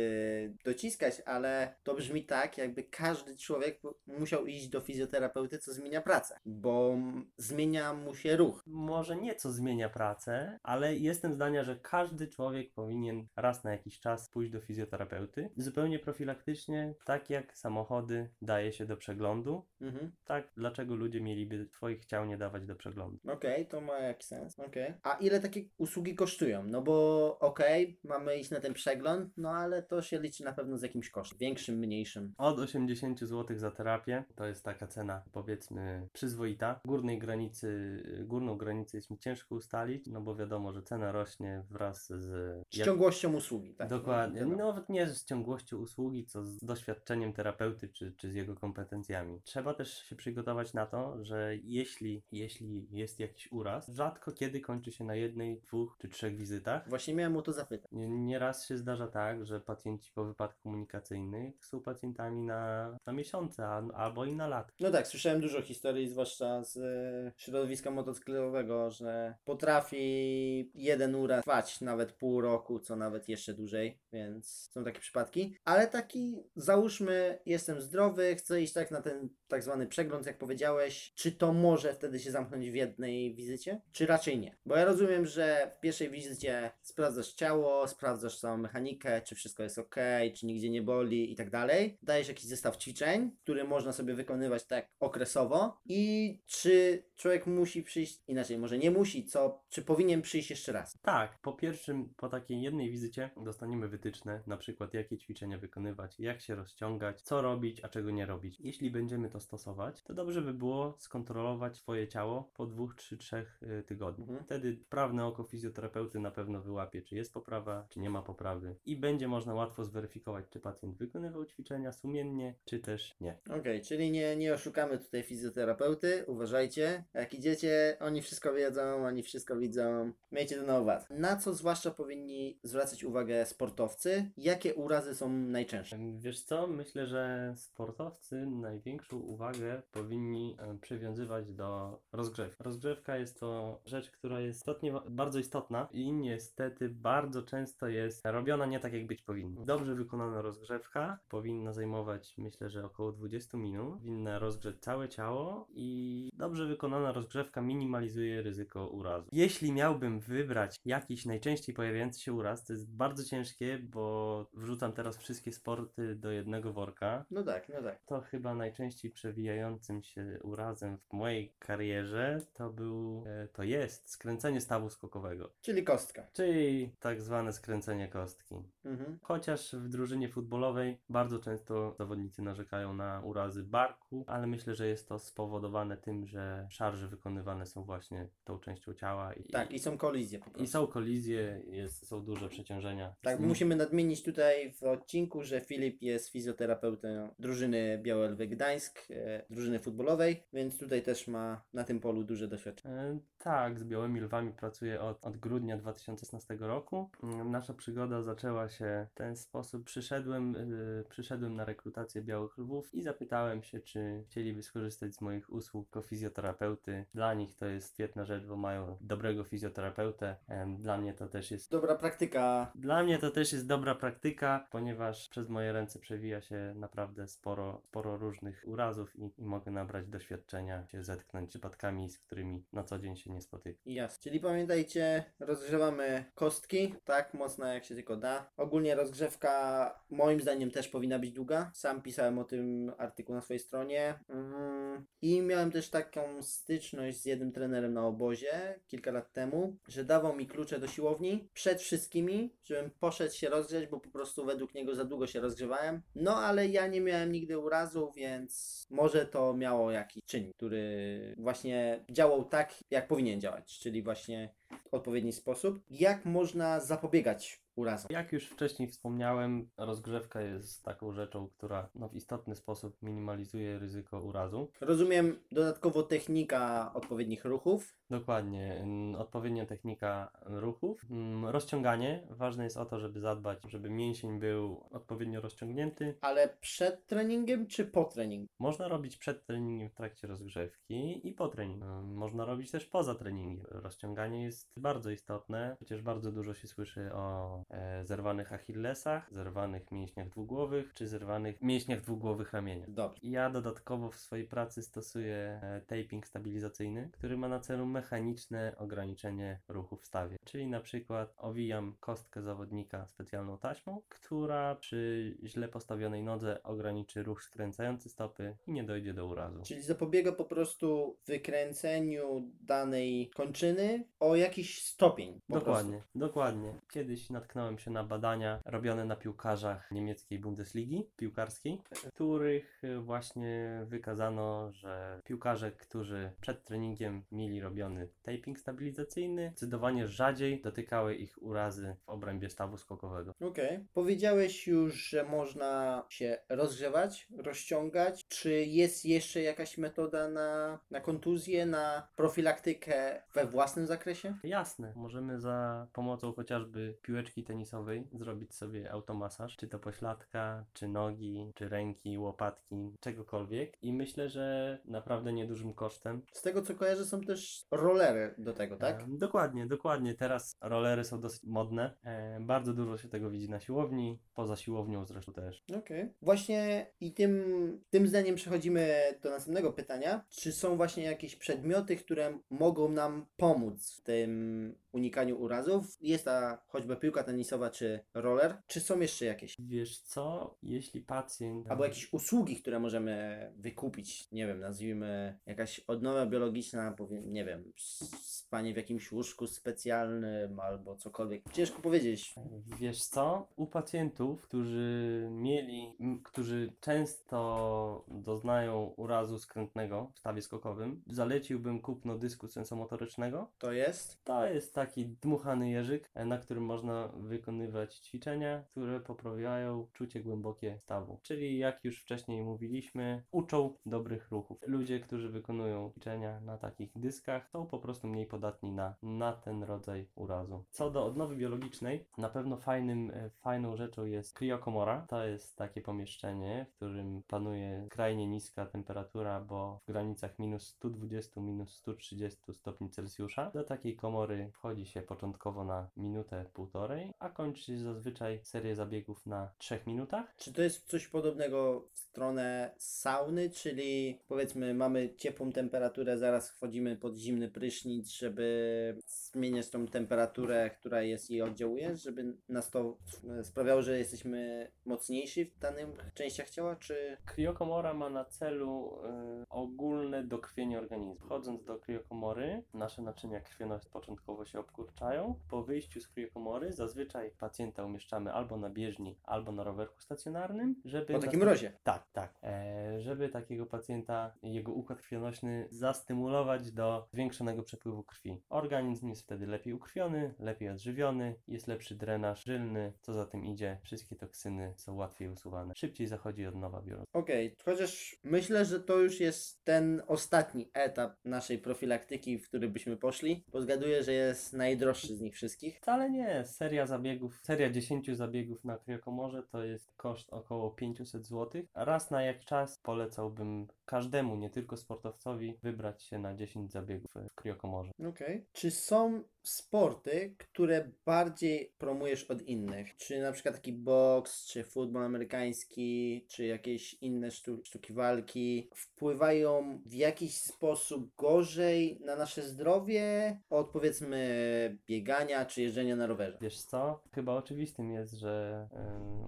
dociskać, 0.64 1.22
ale 1.26 1.74
to 1.82 1.94
brzmi 1.94 2.24
tak, 2.24 2.58
jakby 2.58 2.82
każdy 2.84 3.36
człowiek 3.36 3.80
po- 3.80 3.94
musiał 4.26 4.46
iść 4.46 4.68
do 4.68 4.80
fizjoterapeuty, 4.80 5.58
co 5.58 5.72
zmienia 5.72 6.00
pracę, 6.00 6.38
bo 6.46 6.96
zmienia 7.36 7.94
mu 7.94 8.14
się 8.14 8.36
ruch. 8.36 8.62
Może 8.66 9.16
nieco 9.16 9.52
zmienia 9.52 9.88
pracę, 9.88 10.58
ale 10.62 10.96
jestem 10.96 11.34
zdania, 11.34 11.64
że 11.64 11.76
każdy 11.76 12.28
człowiek 12.28 12.72
powinien 12.72 13.26
raz 13.36 13.64
na 13.64 13.72
jakiś 13.72 14.00
czas 14.00 14.28
pójść 14.30 14.52
do 14.52 14.60
fizjoterapeuty. 14.60 15.50
Zupełnie 15.56 15.98
profilaktycznie, 15.98 16.94
tak 17.04 17.30
jak 17.30 17.56
samochody 17.58 18.30
daje 18.42 18.72
się 18.72 18.86
do 18.86 18.96
przeglądu, 18.96 19.66
Mhm. 19.80 20.12
tak 20.24 20.48
dlaczego 20.56 20.94
ludzie 20.94 21.20
mieliby 21.20 21.68
swoich 21.76 22.04
ciał 22.04 22.26
nie 22.26 22.38
dawać 22.38 22.66
do 22.66 22.76
przeglądu. 22.76 23.18
Okej, 23.28 23.66
to 23.66 23.80
ma 23.80 23.98
jakiś 23.98 24.26
sens. 24.26 24.58
Okej. 24.60 24.94
A 25.02 25.14
ile 25.14 25.40
takie 25.40 25.60
usługi 25.78 26.14
kosztują? 26.14 26.62
No 26.64 26.82
bo 26.82 27.38
okej, 27.38 28.00
mamy 28.04 28.36
iść 28.38 28.50
na 28.50 28.60
ten 28.60 28.74
przegląd, 28.74 29.32
no 29.36 29.50
ale 29.50 29.82
to 29.82 30.02
się 30.02 30.20
liczy 30.20 30.44
na 30.44 30.52
pewno 30.52 30.78
z 30.78 30.82
jakimś 30.82 31.10
kosztem. 31.10 31.38
Większym, 31.38 31.76
mniejszym. 31.78 32.34
Od 32.38 32.58
80 32.58 33.20
zł 33.20 33.58
za 33.58 33.70
terapię 33.70 34.15
to 34.34 34.46
jest 34.46 34.64
taka 34.64 34.86
cena, 34.86 35.22
powiedzmy, 35.32 36.08
przyzwoita. 36.12 36.80
Górnej 36.84 37.18
granicy, 37.18 38.02
górną 38.24 38.56
granicę 38.56 38.96
jest 38.96 39.10
mi 39.10 39.18
ciężko 39.18 39.54
ustalić, 39.54 40.06
no 40.06 40.20
bo 40.20 40.36
wiadomo, 40.36 40.72
że 40.72 40.82
cena 40.82 41.12
rośnie 41.12 41.64
wraz 41.70 42.06
z. 42.06 42.22
Z 42.70 42.84
ciągłością 42.84 43.32
usługi, 43.34 43.74
tak? 43.74 43.88
Dokładnie. 43.88 44.44
No. 44.44 44.56
Nawet 44.56 44.88
nie 44.88 45.08
z 45.08 45.24
ciągłością 45.24 45.76
usługi, 45.76 46.26
co 46.26 46.44
z 46.44 46.58
doświadczeniem 46.58 47.32
terapeuty 47.32 47.88
czy, 47.88 48.12
czy 48.12 48.30
z 48.30 48.34
jego 48.34 48.54
kompetencjami. 48.54 49.40
Trzeba 49.44 49.74
też 49.74 49.98
się 50.02 50.16
przygotować 50.16 50.74
na 50.74 50.86
to, 50.86 51.24
że 51.24 51.56
jeśli, 51.62 52.22
jeśli 52.32 52.86
jest 52.90 53.20
jakiś 53.20 53.52
uraz, 53.52 53.88
rzadko 53.88 54.32
kiedy 54.32 54.60
kończy 54.60 54.92
się 54.92 55.04
na 55.04 55.14
jednej, 55.14 55.60
dwóch 55.60 55.96
czy 55.98 56.08
trzech 56.08 56.36
wizytach. 56.36 56.88
Właśnie 56.88 57.14
miałem 57.14 57.36
o 57.36 57.42
to 57.42 57.52
zapytać. 57.52 57.90
Nie- 57.92 58.08
Nieraz 58.08 58.66
się 58.66 58.78
zdarza 58.78 59.08
tak, 59.08 59.46
że 59.46 59.60
pacjenci 59.60 60.12
po 60.14 60.24
wypadku 60.24 60.62
komunikacyjnych 60.62 61.66
są 61.66 61.80
pacjentami 61.80 62.42
na, 62.42 62.96
na 63.06 63.12
miesiące 63.12 63.66
a, 63.66 63.82
albo 64.06 64.24
i 64.24 64.36
na 64.36 64.48
lat. 64.48 64.72
No 64.80 64.90
tak, 64.90 65.06
słyszałem 65.06 65.40
dużo 65.40 65.62
historii, 65.62 66.08
zwłaszcza 66.08 66.64
z 66.64 66.76
e, 66.76 67.32
środowiska 67.36 67.90
motocyklowego, 67.90 68.90
że 68.90 69.34
potrafi 69.44 70.70
jeden 70.74 71.14
uraz 71.14 71.44
trwać 71.44 71.80
nawet 71.80 72.12
pół 72.12 72.40
roku, 72.40 72.80
co 72.80 72.96
nawet 72.96 73.28
jeszcze 73.28 73.54
dłużej, 73.54 73.98
więc 74.12 74.70
są 74.72 74.84
takie 74.84 75.00
przypadki. 75.00 75.56
Ale 75.64 75.86
taki, 75.86 76.42
załóżmy, 76.56 77.38
jestem 77.46 77.80
zdrowy, 77.80 78.36
chcę 78.36 78.62
iść 78.62 78.72
tak 78.72 78.90
na 78.90 79.02
ten 79.02 79.28
tak 79.48 79.62
zwany 79.62 79.86
przegląd, 79.86 80.26
jak 80.26 80.38
powiedziałeś. 80.38 81.12
Czy 81.14 81.32
to 81.32 81.52
może 81.52 81.94
wtedy 81.94 82.20
się 82.20 82.30
zamknąć 82.30 82.70
w 82.70 82.74
jednej 82.74 83.34
wizycie? 83.34 83.80
Czy 83.92 84.06
raczej 84.06 84.38
nie? 84.38 84.56
Bo 84.66 84.76
ja 84.76 84.84
rozumiem, 84.84 85.26
że 85.26 85.72
w 85.76 85.80
pierwszej 85.80 86.10
wizycie 86.10 86.70
sprawdzasz 86.82 87.32
ciało, 87.32 87.88
sprawdzasz 87.88 88.38
całą 88.38 88.56
mechanikę, 88.56 89.22
czy 89.22 89.34
wszystko 89.34 89.62
jest 89.62 89.78
ok, 89.78 89.96
czy 90.34 90.46
nigdzie 90.46 90.70
nie 90.70 90.82
boli 90.82 91.32
i 91.32 91.36
tak 91.36 91.50
dalej. 91.50 91.98
Dajesz 92.02 92.28
jakiś 92.28 92.46
zestaw 92.46 92.76
ćwiczeń, 92.76 93.30
który 93.42 93.64
można 93.64 93.92
sobie 93.96 94.14
wykonywać 94.14 94.64
tak 94.64 94.88
okresowo 95.00 95.80
i 95.84 96.38
czy 96.46 97.04
człowiek 97.14 97.46
musi 97.46 97.82
przyjść, 97.82 98.22
inaczej, 98.28 98.58
może 98.58 98.78
nie 98.78 98.90
musi, 98.90 99.24
co, 99.24 99.64
czy 99.68 99.82
powinien 99.82 100.22
przyjść 100.22 100.50
jeszcze 100.50 100.72
raz? 100.72 100.98
Tak, 101.02 101.38
po 101.42 101.52
pierwszym, 101.52 102.14
po 102.16 102.28
takiej 102.28 102.62
jednej 102.62 102.90
wizycie 102.90 103.30
dostaniemy 103.36 103.88
wytyczne, 103.88 104.42
na 104.46 104.56
przykład 104.56 104.94
jakie 104.94 105.18
ćwiczenia 105.18 105.58
wykonywać, 105.58 106.20
jak 106.20 106.40
się 106.40 106.54
rozciągać, 106.54 107.22
co 107.22 107.42
robić, 107.42 107.84
a 107.84 107.88
czego 107.88 108.10
nie 108.10 108.26
robić. 108.26 108.60
Jeśli 108.60 108.90
będziemy 108.90 109.30
to 109.30 109.40
stosować, 109.40 110.02
to 110.02 110.14
dobrze 110.14 110.42
by 110.42 110.54
było 110.54 110.96
skontrolować 110.98 111.76
swoje 111.76 112.08
ciało 112.08 112.50
po 112.54 112.66
dwóch, 112.66 112.94
trzy, 112.94 113.16
trzech 113.16 113.60
y, 113.62 113.82
tygodniach. 113.82 114.28
Mhm. 114.28 114.44
Wtedy 114.44 114.76
wprawne 114.76 115.26
oko 115.26 115.44
fizjoterapeuty 115.44 116.20
na 116.20 116.30
pewno 116.30 116.60
wyłapie, 116.60 117.02
czy 117.02 117.16
jest 117.16 117.32
poprawa, 117.32 117.86
czy 117.90 118.00
nie 118.00 118.10
ma 118.10 118.22
poprawy 118.22 118.76
i 118.84 118.96
będzie 118.96 119.28
można 119.28 119.54
łatwo 119.54 119.84
zweryfikować, 119.84 120.44
czy 120.50 120.60
pacjent 120.60 120.96
wykonywał 120.96 121.46
ćwiczenia 121.46 121.92
sumiennie, 121.92 122.54
czy 122.64 122.78
też 122.78 123.16
nie. 123.20 123.38
Okej, 123.50 123.75
czyli 123.80 124.10
nie, 124.10 124.36
nie 124.36 124.54
oszukamy 124.54 124.98
tutaj 124.98 125.22
fizjoterapeuty, 125.22 126.24
uważajcie. 126.26 127.04
Jak 127.14 127.34
idziecie, 127.34 127.96
oni 128.00 128.22
wszystko 128.22 128.52
wiedzą, 128.52 129.06
oni 129.06 129.22
wszystko 129.22 129.56
widzą. 129.56 130.12
Miejcie 130.32 130.56
to 130.56 130.62
na 130.62 130.80
uwadze. 130.80 131.06
Na 131.10 131.36
co 131.36 131.54
zwłaszcza 131.54 131.90
powinni 131.90 132.58
zwracać 132.62 133.04
uwagę 133.04 133.46
sportowcy? 133.46 134.30
Jakie 134.36 134.74
urazy 134.74 135.14
są 135.14 135.28
najczęstsze? 135.28 135.98
Wiesz 136.18 136.42
co, 136.42 136.66
myślę, 136.66 137.06
że 137.06 137.54
sportowcy 137.56 138.46
największą 138.46 139.18
uwagę 139.18 139.82
powinni 139.92 140.56
przywiązywać 140.80 141.52
do 141.52 142.00
rozgrzewki. 142.12 142.62
Rozgrzewka 142.62 143.16
jest 143.16 143.40
to 143.40 143.80
rzecz, 143.84 144.10
która 144.10 144.40
jest 144.40 144.58
istotnie, 144.58 144.92
bardzo 145.10 145.38
istotna 145.38 145.88
i 145.92 146.12
niestety 146.12 146.88
bardzo 146.88 147.42
często 147.42 147.88
jest 147.88 148.26
robiona 148.26 148.66
nie 148.66 148.80
tak, 148.80 148.92
jak 148.92 149.06
być 149.06 149.22
powinna. 149.22 149.64
Dobrze 149.64 149.94
wykonana 149.94 150.42
rozgrzewka 150.42 151.18
powinna 151.28 151.72
zajmować, 151.72 152.34
myślę, 152.38 152.70
że 152.70 152.84
około 152.84 153.12
20 153.12 153.58
minut. 153.58 153.65
Powinna 153.74 154.38
rozgrzeć 154.38 154.76
całe 154.80 155.08
ciało 155.08 155.68
i 155.74 156.30
dobrze 156.34 156.66
wykonana 156.66 157.12
rozgrzewka 157.12 157.62
minimalizuje 157.62 158.42
ryzyko 158.42 158.88
urazu. 158.88 159.28
Jeśli 159.32 159.72
miałbym 159.72 160.20
wybrać 160.20 160.76
jakiś 160.84 161.26
najczęściej 161.26 161.74
pojawiający 161.74 162.20
się 162.20 162.32
uraz, 162.32 162.64
to 162.64 162.72
jest 162.72 162.96
bardzo 162.96 163.24
ciężkie, 163.24 163.78
bo 163.78 164.46
wrzucam 164.54 164.92
teraz 164.92 165.16
wszystkie 165.18 165.52
sporty 165.52 166.14
do 166.16 166.30
jednego 166.30 166.72
worka. 166.72 167.24
No 167.30 167.42
tak, 167.42 167.68
no 167.68 167.82
tak. 167.82 168.04
To 168.06 168.20
chyba 168.20 168.54
najczęściej 168.54 169.10
przewijającym 169.10 170.02
się 170.02 170.38
urazem 170.42 170.98
w 170.98 171.12
mojej 171.12 171.54
karierze 171.58 172.40
to 172.54 172.70
był, 172.70 173.24
e, 173.26 173.48
to 173.48 173.62
jest 173.62 174.10
skręcenie 174.10 174.60
stawu 174.60 174.90
skokowego, 174.90 175.52
Czyli 175.60 175.84
kostka. 175.84 176.26
czyli 176.32 176.90
tak 177.00 177.22
zwane 177.22 177.52
skręcenie 177.52 178.08
kostki. 178.08 178.54
Mhm. 178.84 179.18
Chociaż 179.22 179.74
w 179.74 179.88
drużynie 179.88 180.28
futbolowej 180.28 180.98
bardzo 181.08 181.38
często 181.38 181.94
zawodnicy 181.98 182.42
narzekają 182.42 182.94
na 182.94 183.20
urazy 183.56 183.70
barku, 183.70 184.24
ale 184.26 184.46
myślę, 184.46 184.74
że 184.74 184.88
jest 184.88 185.08
to 185.08 185.18
spowodowane 185.18 185.96
tym, 185.96 186.26
że 186.26 186.66
szarże 186.70 187.08
wykonywane 187.08 187.66
są 187.66 187.84
właśnie 187.84 188.28
tą 188.44 188.58
częścią 188.58 188.94
ciała 188.94 189.32
i, 189.34 189.44
Tak, 189.44 189.72
i 189.72 189.78
są 189.78 189.98
kolizje 189.98 190.38
po 190.38 190.46
i 190.46 190.50
prostu. 190.50 190.66
są 190.72 190.86
kolizje, 190.86 191.62
jest, 191.66 192.06
są 192.06 192.24
duże 192.24 192.48
przeciążenia. 192.48 193.14
Tak, 193.22 193.40
musimy 193.40 193.76
nadmienić 193.76 194.22
tutaj 194.22 194.72
w 194.72 194.82
odcinku, 194.82 195.42
że 195.42 195.60
Filip 195.60 196.02
jest 196.02 196.28
fizjoterapeutą 196.32 197.08
drużyny 197.38 197.98
Białe 198.02 198.28
Lwy 198.28 198.46
Gdańsk, 198.46 198.98
e, 199.10 199.42
drużyny 199.50 199.78
futbolowej, 199.78 200.42
więc 200.52 200.78
tutaj 200.78 201.02
też 201.02 201.28
ma 201.28 201.62
na 201.72 201.84
tym 201.84 202.00
polu 202.00 202.24
duże 202.24 202.48
doświadczenie. 202.48 202.94
E, 202.94 203.18
Tak, 203.38 203.78
z 203.80 203.84
Białymi 203.84 204.20
Lwami 204.20 204.52
pracuję 204.52 205.00
od, 205.00 205.24
od 205.26 205.36
grudnia 205.36 205.76
2016 205.76 206.56
roku. 206.60 207.10
Mm, 207.22 207.50
Nasza 207.50 207.74
przygoda 207.74 208.22
zaczęła 208.22 208.68
się 208.68 209.06
w 209.10 209.14
ten 209.14 209.36
sposób. 209.36 209.84
Przyszedłem, 209.84 210.56
y, 210.56 211.04
przyszedłem 211.08 211.56
na 211.56 211.64
rekrutację 211.64 212.22
Białych 212.22 212.58
Lwów 212.58 212.94
i 212.94 213.02
zapytałem 213.02 213.45
się, 213.62 213.80
czy 213.80 214.24
chcieliby 214.26 214.62
skorzystać 214.62 215.14
z 215.14 215.20
moich 215.20 215.52
usług 215.52 215.86
jako 215.86 216.02
fizjoterapeuty. 216.02 217.04
Dla 217.14 217.34
nich 217.34 217.54
to 217.56 217.66
jest 217.66 217.94
świetna 217.94 218.24
rzecz, 218.24 218.44
bo 218.44 218.56
mają 218.56 218.96
dobrego 219.00 219.44
fizjoterapeutę. 219.44 220.36
Dla 220.78 220.98
mnie 220.98 221.14
to 221.14 221.28
też 221.28 221.50
jest 221.50 221.70
Dobra 221.70 221.94
praktyka. 221.94 222.72
dla 222.74 223.02
mnie 223.02 223.18
to 223.18 223.30
też 223.30 223.52
jest 223.52 223.66
dobra 223.66 223.94
praktyka, 223.94 224.66
ponieważ 224.70 225.28
przez 225.28 225.48
moje 225.48 225.72
ręce 225.72 225.98
przewija 225.98 226.40
się 226.40 226.72
naprawdę 226.76 227.28
sporo, 227.28 227.80
sporo 227.84 228.16
różnych 228.16 228.62
urazów 228.66 229.16
i, 229.16 229.32
i 229.38 229.44
mogę 229.44 229.70
nabrać 229.70 230.06
doświadczenia, 230.08 230.86
się 230.86 231.02
zetknąć 231.02 231.46
z 231.48 231.50
przypadkami, 231.50 232.10
z 232.10 232.18
którymi 232.18 232.64
na 232.72 232.84
co 232.84 232.98
dzień 232.98 233.16
się 233.16 233.30
nie 233.30 233.40
spotykam. 233.40 233.82
Jasne. 233.86 234.22
Czyli 234.22 234.40
pamiętajcie, 234.40 235.24
rozgrzewamy 235.40 236.24
kostki, 236.34 236.94
tak 237.04 237.34
mocno 237.34 237.66
jak 237.66 237.84
się 237.84 237.94
tylko 237.94 238.16
da. 238.16 238.50
Ogólnie 238.56 238.94
rozgrzewka 238.94 239.94
moim 240.10 240.40
zdaniem 240.40 240.70
też 240.70 240.88
powinna 240.88 241.18
być 241.18 241.30
długa. 241.30 241.70
Sam 241.74 242.02
pisałem 242.02 242.38
o 242.38 242.44
tym 242.44 242.92
artykuł 242.98 243.34
na 243.36 243.42
swojej 243.42 243.60
stronie. 243.60 244.18
Mm, 244.28 245.06
I 245.22 245.40
miałem 245.40 245.70
też 245.70 245.90
taką 245.90 246.42
styczność 246.42 247.20
z 247.20 247.24
jednym 247.24 247.52
trenerem 247.52 247.94
na 247.94 248.06
obozie 248.06 248.80
kilka 248.86 249.10
lat 249.10 249.32
temu, 249.32 249.76
że 249.88 250.04
dawał 250.04 250.36
mi 250.36 250.46
klucze 250.46 250.78
do 250.78 250.88
siłowni 250.88 251.48
przed 251.54 251.80
wszystkimi, 251.80 252.54
żebym 252.64 252.90
poszedł 252.90 253.34
się 253.34 253.48
rozgrzeć, 253.48 253.90
bo 253.90 254.00
po 254.00 254.10
prostu 254.10 254.44
według 254.44 254.74
niego 254.74 254.94
za 254.94 255.04
długo 255.04 255.26
się 255.26 255.40
rozgrzewałem. 255.40 256.02
No 256.14 256.36
ale 256.36 256.68
ja 256.68 256.86
nie 256.86 257.00
miałem 257.00 257.32
nigdy 257.32 257.58
urazu, 257.58 258.12
więc 258.16 258.86
może 258.90 259.26
to 259.26 259.54
miało 259.54 259.90
jakiś 259.90 260.24
czynnik, 260.24 260.56
który 260.56 261.34
właśnie 261.38 262.04
działał 262.10 262.44
tak, 262.44 262.74
jak 262.90 263.08
powinien 263.08 263.40
działać, 263.40 263.78
czyli 263.78 264.02
właśnie 264.02 264.54
w 264.90 264.94
odpowiedni 264.94 265.32
sposób. 265.32 265.80
Jak 265.90 266.24
można 266.24 266.80
zapobiegać 266.80 267.65
urazom? 267.76 268.08
Jak 268.10 268.32
już 268.32 268.46
wcześniej 268.46 268.88
wspomniałem, 268.88 269.68
rozgrzewka 269.76 270.40
jest 270.40 270.84
taką 270.84 271.12
rzeczą, 271.12 271.48
która 271.48 271.88
no, 271.94 272.08
w 272.08 272.14
istotny 272.14 272.56
sposób 272.56 273.02
minimalizuje 273.02 273.78
ryzyko 273.78 274.20
urazu. 274.20 274.70
Rozumiem 274.80 275.38
dodatkowo 275.52 276.02
technika 276.02 276.90
odpowiednich 276.94 277.44
ruchów. 277.44 277.96
Dokładnie, 278.10 278.84
odpowiednia 279.18 279.66
technika 279.66 280.30
ruchów. 280.42 281.06
Mm, 281.10 281.46
Rozciąganie, 281.46 282.26
ważne 282.30 282.64
jest 282.64 282.76
o 282.76 282.84
to, 282.84 283.00
żeby 283.00 283.20
zadbać, 283.20 283.58
żeby 283.68 283.90
mięsień 283.90 284.38
był 284.38 284.84
odpowiednio 284.90 285.40
rozciągnięty. 285.40 286.18
Ale 286.20 286.56
przed 286.60 287.06
treningiem 287.06 287.66
czy 287.66 287.84
po 287.84 288.04
treningu? 288.04 288.48
Można 288.58 288.88
robić 288.88 289.16
przed 289.16 289.46
treningiem 289.46 289.90
w 289.90 289.94
trakcie 289.94 290.26
rozgrzewki 290.26 291.28
i 291.28 291.32
po 291.32 291.48
treningu. 291.48 291.86
Można 292.02 292.44
robić 292.44 292.70
też 292.70 292.86
poza 292.86 293.14
treningiem. 293.14 293.66
Rozciąganie 293.70 294.42
jest 294.44 294.72
bardzo 294.76 295.10
istotne, 295.10 295.76
przecież 295.76 296.02
bardzo 296.02 296.32
dużo 296.32 296.54
się 296.54 296.68
słyszy 296.68 297.12
o 297.12 297.62
e, 297.70 298.04
zerwanych 298.04 298.52
achillesach, 298.52 299.32
zerwanych 299.32 299.90
mięśniach 299.90 300.28
dwugłowych 300.28 300.92
czy 300.94 301.08
zerwanych 301.08 301.62
mięśniach 301.62 302.00
dwugłowych 302.00 302.52
ramienia. 302.52 302.86
Dobrze. 302.88 303.20
Ja 303.22 303.50
dodatkowo 303.50 304.10
w 304.10 304.16
swojej 304.16 304.46
pracy 304.46 304.82
stosuję 304.82 305.60
e, 305.62 305.80
taping 305.80 306.26
stabilizacyjny, 306.26 307.10
który 307.12 307.36
ma 307.36 307.48
na 307.48 307.60
celu 307.60 307.86
mechaniczne 307.96 308.74
ograniczenie 308.78 309.60
ruchu 309.68 309.96
w 309.96 310.06
stawie. 310.06 310.36
Czyli 310.44 310.66
na 310.66 310.80
przykład 310.80 311.34
owijam 311.36 311.96
kostkę 312.00 312.42
zawodnika 312.42 313.06
specjalną 313.06 313.58
taśmą, 313.58 314.02
która 314.08 314.74
przy 314.74 315.36
źle 315.44 315.68
postawionej 315.68 316.22
nodze 316.22 316.62
ograniczy 316.62 317.22
ruch 317.22 317.42
skręcający 317.42 318.08
stopy 318.08 318.56
i 318.66 318.72
nie 318.72 318.84
dojdzie 318.84 319.14
do 319.14 319.26
urazu. 319.26 319.62
Czyli 319.62 319.82
zapobiega 319.82 320.32
po 320.32 320.44
prostu 320.44 321.16
wykręceniu 321.26 322.50
danej 322.60 323.30
kończyny 323.34 324.04
o 324.20 324.36
jakiś 324.36 324.82
stopień. 324.84 325.40
Dokładnie, 325.48 325.98
Prostu. 325.98 326.18
dokładnie. 326.18 326.74
Kiedyś 326.90 327.30
natknąłem 327.30 327.78
się 327.78 327.90
na 327.90 328.04
badania 328.04 328.60
robione 328.64 329.04
na 329.04 329.16
piłkarzach 329.16 329.90
niemieckiej 329.90 330.38
Bundesligi 330.38 331.10
piłkarskiej, 331.16 331.82
w 331.94 332.12
których 332.12 332.82
właśnie 333.00 333.84
wykazano, 333.86 334.72
że 334.72 335.20
piłkarze, 335.24 335.72
którzy 335.72 336.32
przed 336.40 336.64
treningiem 336.64 337.24
mieli 337.32 337.60
robiony 337.86 338.08
taping 338.22 338.58
stabilizacyjny, 338.58 339.48
zdecydowanie 339.50 340.08
rzadziej 340.08 340.60
dotykały 340.60 341.14
ich 341.14 341.42
urazy 341.42 341.96
w 342.06 342.08
obrębie 342.08 342.50
stawu 342.50 342.76
skokowego. 342.76 343.34
Okej. 343.40 343.86
Powiedziałeś 343.94 344.66
już, 344.66 345.08
że 345.08 345.24
można 345.24 346.04
się 346.08 346.38
rozgrzewać, 346.48 347.28
rozciągać. 347.38 348.26
Czy 348.28 348.64
jest 348.64 349.04
jeszcze 349.04 349.40
jakaś 349.42 349.78
metoda 349.78 350.28
na, 350.28 350.78
na 350.90 351.00
kontuzję, 351.00 351.66
na 351.66 352.08
profilaktykę 352.16 353.22
we 353.34 353.46
własnym 353.46 353.86
zakresie? 353.86 354.34
Jasne, 354.44 354.92
możemy 354.96 355.40
za 355.40 355.86
pomocą 355.92 356.32
chociażby 356.32 356.98
piłeczki 357.02 357.44
tenisowej 357.44 358.08
zrobić 358.12 358.54
sobie 358.54 358.92
automasaż, 358.92 359.56
czy 359.56 359.68
to 359.68 359.78
pośladka, 359.78 360.64
czy 360.72 360.88
nogi, 360.88 361.52
czy 361.54 361.68
ręki, 361.68 362.18
łopatki, 362.18 362.96
czegokolwiek. 363.00 363.78
I 363.82 363.92
myślę, 363.92 364.28
że 364.28 364.78
naprawdę 364.84 365.32
niedużym 365.32 365.74
kosztem. 365.74 366.22
Z 366.32 366.42
tego 366.42 366.62
co 366.62 366.74
kojarzę, 366.74 367.04
są 367.04 367.20
też 367.20 367.66
rollery 367.76 368.34
do 368.38 368.52
tego, 368.52 368.76
tak? 368.76 369.00
E, 369.00 369.06
dokładnie, 369.08 369.66
dokładnie. 369.66 370.14
Teraz 370.14 370.56
rollery 370.60 371.04
są 371.04 371.20
dosyć 371.20 371.44
modne. 371.44 371.96
E, 372.04 372.40
bardzo 372.40 372.74
dużo 372.74 372.98
się 372.98 373.08
tego 373.08 373.30
widzi 373.30 373.50
na 373.50 373.60
siłowni, 373.60 374.18
poza 374.34 374.56
siłownią 374.56 375.04
zresztą 375.04 375.32
też. 375.32 375.64
Okej. 375.78 376.14
Właśnie 376.22 376.86
i 377.00 377.12
tym, 377.12 377.44
tym 377.90 378.06
zdaniem 378.06 378.34
przechodzimy 378.34 379.02
do 379.22 379.30
następnego 379.30 379.72
pytania. 379.72 380.24
Czy 380.28 380.52
są 380.52 380.76
właśnie 380.76 381.04
jakieś 381.04 381.36
przedmioty, 381.36 381.96
które 381.96 382.38
mogą 382.50 382.88
nam 382.88 383.26
pomóc 383.36 383.96
w 383.96 384.02
tym 384.02 384.74
unikaniu 384.92 385.40
urazów? 385.40 385.96
Jest 386.00 386.24
ta 386.24 386.62
choćby 386.66 386.96
piłka 386.96 387.24
tenisowa 387.24 387.70
czy 387.70 388.00
roller. 388.14 388.56
Czy 388.66 388.80
są 388.80 389.00
jeszcze 389.00 389.24
jakieś? 389.24 389.56
Wiesz 389.58 389.98
co, 389.98 390.56
jeśli 390.62 391.00
pacjent... 391.00 391.70
Albo 391.70 391.84
jakieś 391.84 392.12
usługi, 392.12 392.56
które 392.56 392.80
możemy 392.80 393.52
wykupić, 393.56 394.32
nie 394.32 394.46
wiem, 394.46 394.60
nazwijmy 394.60 395.38
jakaś 395.46 395.80
odnowa 395.80 396.26
biologiczna, 396.26 396.92
powiem, 396.92 397.32
nie 397.32 397.44
wiem, 397.44 397.65
spanie 397.76 398.74
w 398.74 398.76
jakimś 398.76 399.12
łóżku 399.12 399.46
specjalnym 399.46 400.60
albo 400.60 400.96
cokolwiek. 400.96 401.52
Ciężko 401.52 401.82
powiedzieć. 401.82 402.34
Wiesz 402.80 403.04
co? 403.04 403.48
U 403.56 403.66
pacjentów, 403.66 404.42
którzy 404.42 405.28
mieli, 405.30 405.96
m, 406.00 406.22
którzy 406.22 406.72
często 406.80 408.04
doznają 408.08 408.94
urazu 408.96 409.38
skrętnego 409.38 410.10
w 410.14 410.18
stawie 410.18 410.42
skokowym, 410.42 411.02
zaleciłbym 411.06 411.80
kupno 411.80 412.18
dysku 412.18 412.48
sensomotorycznego. 412.48 413.50
To 413.58 413.72
jest? 413.72 414.24
To 414.24 414.46
jest 414.46 414.74
taki 414.74 415.06
dmuchany 415.06 415.70
jeżyk, 415.70 416.10
e, 416.14 416.24
na 416.24 416.38
którym 416.38 416.64
można 416.64 417.08
wykonywać 417.08 417.94
ćwiczenia, 417.94 418.64
które 418.70 419.00
poprawiają 419.00 419.86
czucie 419.92 420.20
głębokie 420.20 420.78
stawu. 420.82 421.18
Czyli 421.22 421.58
jak 421.58 421.84
już 421.84 422.02
wcześniej 422.02 422.44
mówiliśmy, 422.44 423.22
uczą 423.30 423.74
dobrych 423.86 424.30
ruchów. 424.30 424.58
Ludzie, 424.66 425.00
którzy 425.00 425.28
wykonują 425.28 425.90
ćwiczenia 425.90 426.40
na 426.40 426.58
takich 426.58 426.90
dyskach, 426.96 427.50
są 427.56 427.66
po 427.66 427.78
prostu 427.78 428.08
mniej 428.08 428.26
podatni 428.26 428.72
na, 428.72 428.94
na 429.02 429.32
ten 429.32 429.62
rodzaj 429.62 430.06
urazu. 430.14 430.64
Co 430.70 430.90
do 430.90 431.06
odnowy 431.06 431.36
biologicznej, 431.36 432.06
na 432.18 432.28
pewno 432.28 432.56
fajnym, 432.56 433.10
e, 433.10 433.30
fajną 433.30 433.76
rzeczą 433.76 434.04
jest 434.04 434.34
kriokomora. 434.34 435.06
To 435.08 435.24
jest 435.24 435.56
takie 435.56 435.80
pomieszczenie, 435.80 436.66
w 436.70 436.76
którym 436.76 437.22
panuje 437.28 437.86
skrajnie 437.86 438.26
niska 438.26 438.66
temperatura, 438.66 439.40
bo 439.40 439.80
w 439.82 439.86
granicach 439.86 440.38
minus 440.38 440.66
120, 440.66 441.40
minus 441.40 441.74
130 441.74 442.38
stopni 442.52 442.90
Celsjusza. 442.90 443.50
Do 443.50 443.64
takiej 443.64 443.96
komory 443.96 444.50
wchodzi 444.52 444.86
się 444.86 445.02
początkowo 445.02 445.64
na 445.64 445.88
minutę, 445.96 446.44
półtorej, 446.52 447.12
a 447.18 447.28
kończy 447.28 447.62
się 447.62 447.78
zazwyczaj 447.78 448.40
serię 448.42 448.74
zabiegów 448.74 449.26
na 449.26 449.50
3 449.58 449.80
minutach. 449.86 450.36
Czy 450.36 450.52
to 450.52 450.62
jest 450.62 450.86
coś 450.86 451.08
podobnego 451.08 451.88
w 451.92 452.05
stronę 452.16 452.74
sauny, 452.78 453.50
czyli 453.50 454.20
powiedzmy 454.28 454.74
mamy 454.74 455.14
ciepłą 455.14 455.52
temperaturę, 455.52 456.18
zaraz 456.18 456.50
wchodzimy 456.50 456.96
pod 456.96 457.16
zimny 457.16 457.50
prysznic, 457.50 458.10
żeby 458.10 458.98
zmieniać 459.06 459.70
tą 459.70 459.86
temperaturę, 459.86 460.70
która 460.70 461.02
jest 461.02 461.30
i 461.30 461.42
oddziałuje, 461.42 461.96
żeby 461.96 462.36
nas 462.48 462.70
to 462.70 462.98
sprawiało, 463.42 463.82
że 463.82 463.98
jesteśmy 463.98 464.70
mocniejsi 464.84 465.44
w 465.44 465.58
danych 465.58 465.86
częściach 466.14 466.50
ciała, 466.50 466.76
czy... 466.76 467.16
Kriokomora 467.24 467.94
ma 467.94 468.10
na 468.10 468.24
celu 468.24 468.98
y, 469.42 469.48
ogólne 469.48 470.24
dokrwienie 470.24 470.78
organizmu. 470.78 471.14
Wchodząc 471.14 471.64
do 471.64 471.78
kriokomory, 471.78 472.62
nasze 472.74 473.02
naczynia 473.02 473.40
krwionośne 473.40 473.90
początkowo 473.90 474.44
się 474.44 474.58
obkurczają. 474.58 475.40
Po 475.50 475.62
wyjściu 475.62 476.00
z 476.00 476.08
kriokomory 476.08 476.72
zazwyczaj 476.72 477.30
pacjenta 477.30 477.84
umieszczamy 477.84 478.32
albo 478.32 478.56
na 478.56 478.70
bieżni, 478.70 479.18
albo 479.24 479.52
na 479.52 479.64
rowerku 479.64 480.00
stacjonarnym, 480.00 480.80
żeby... 480.84 481.14
Po 481.14 481.18
takim 481.18 481.40
następ- 481.40 481.44
mrozie. 481.44 481.72
Tak, 482.12 482.38
tak. 482.40 482.40
E, 482.42 483.00
żeby 483.00 483.28
takiego 483.28 483.66
pacjenta, 483.66 484.34
jego 484.42 484.72
układ 484.72 485.00
krwionośny 485.00 485.68
zastymulować 485.70 486.72
do 486.72 487.08
zwiększonego 487.12 487.62
przepływu 487.62 488.02
krwi. 488.02 488.42
Organizm 488.48 489.08
jest 489.08 489.22
wtedy 489.22 489.46
lepiej 489.46 489.72
ukrwiony, 489.72 490.34
lepiej 490.38 490.68
odżywiony, 490.68 491.34
jest 491.48 491.66
lepszy 491.66 491.94
drenaż 491.94 492.44
żylny, 492.44 492.92
co 493.00 493.14
za 493.14 493.26
tym 493.26 493.44
idzie, 493.44 493.78
wszystkie 493.82 494.16
toksyny 494.16 494.74
są 494.76 494.94
łatwiej 494.94 495.28
usuwane. 495.28 495.74
Szybciej 495.76 496.06
zachodzi 496.06 496.46
odnowa 496.46 496.82
biologiczna. 496.82 497.20
Okej, 497.20 497.56
chociaż 497.64 498.16
myślę, 498.24 498.64
że 498.64 498.80
to 498.80 498.98
już 498.98 499.20
jest 499.20 499.64
ten 499.64 500.02
ostatni 500.06 500.70
etap 500.74 501.16
naszej 501.24 501.58
profilaktyki, 501.58 502.38
w 502.38 502.48
który 502.48 502.68
byśmy 502.68 502.96
poszli, 502.96 503.44
bo 503.48 503.60
zgaduję, 503.60 504.02
że 504.02 504.12
jest 504.12 504.52
najdroższy 504.52 505.16
z 505.16 505.20
nich 505.20 505.34
wszystkich. 505.34 505.78
Wcale 505.78 506.10
nie. 506.10 506.44
Seria 506.44 506.86
zabiegów, 506.86 507.40
seria 507.42 507.70
10 507.70 508.16
zabiegów 508.16 508.64
na 508.64 508.78
kriokomorze 508.78 509.42
to 509.42 509.64
jest 509.64 509.94
koszt 509.96 510.32
około 510.32 510.70
500 510.70 511.26
zł. 511.26 511.62
Raz 511.74 511.95
na 512.10 512.22
jak 512.22 512.44
czas 512.44 512.78
polecałbym 512.78 513.68
każdemu, 513.86 514.36
nie 514.36 514.50
tylko 514.50 514.76
sportowcowi, 514.76 515.58
wybrać 515.62 516.02
się 516.02 516.18
na 516.18 516.34
10 516.34 516.72
zabiegów 516.72 517.10
w 517.30 517.34
kriokomorze. 517.34 517.92
Okej. 518.08 518.46
Czy 518.52 518.70
są 518.70 519.22
sporty, 519.42 520.34
które 520.38 520.90
bardziej 521.04 521.72
promujesz 521.78 522.24
od 522.24 522.42
innych? 522.42 522.96
Czy 522.96 523.20
na 523.22 523.32
przykład 523.32 523.54
taki 523.54 523.72
boks, 523.72 524.46
czy 524.46 524.64
futbol 524.64 525.02
amerykański, 525.02 526.24
czy 526.28 526.46
jakieś 526.46 526.94
inne 526.94 527.30
sztu 527.30 527.60
sztuki 527.64 527.92
walki 527.92 528.70
wpływają 528.74 529.80
w 529.86 529.94
jakiś 529.94 530.40
sposób 530.40 531.14
gorzej 531.16 532.00
na 532.04 532.16
nasze 532.16 532.42
zdrowie 532.42 533.36
od 533.50 533.70
powiedzmy 533.70 534.78
biegania 534.86 535.44
czy 535.44 535.62
jeżdżenia 535.62 535.96
na 535.96 536.06
rowerze? 536.06 536.38
Wiesz 536.40 536.62
co? 536.62 537.02
Chyba 537.14 537.32
oczywistym 537.32 537.90
jest, 537.90 538.12
że 538.12 538.68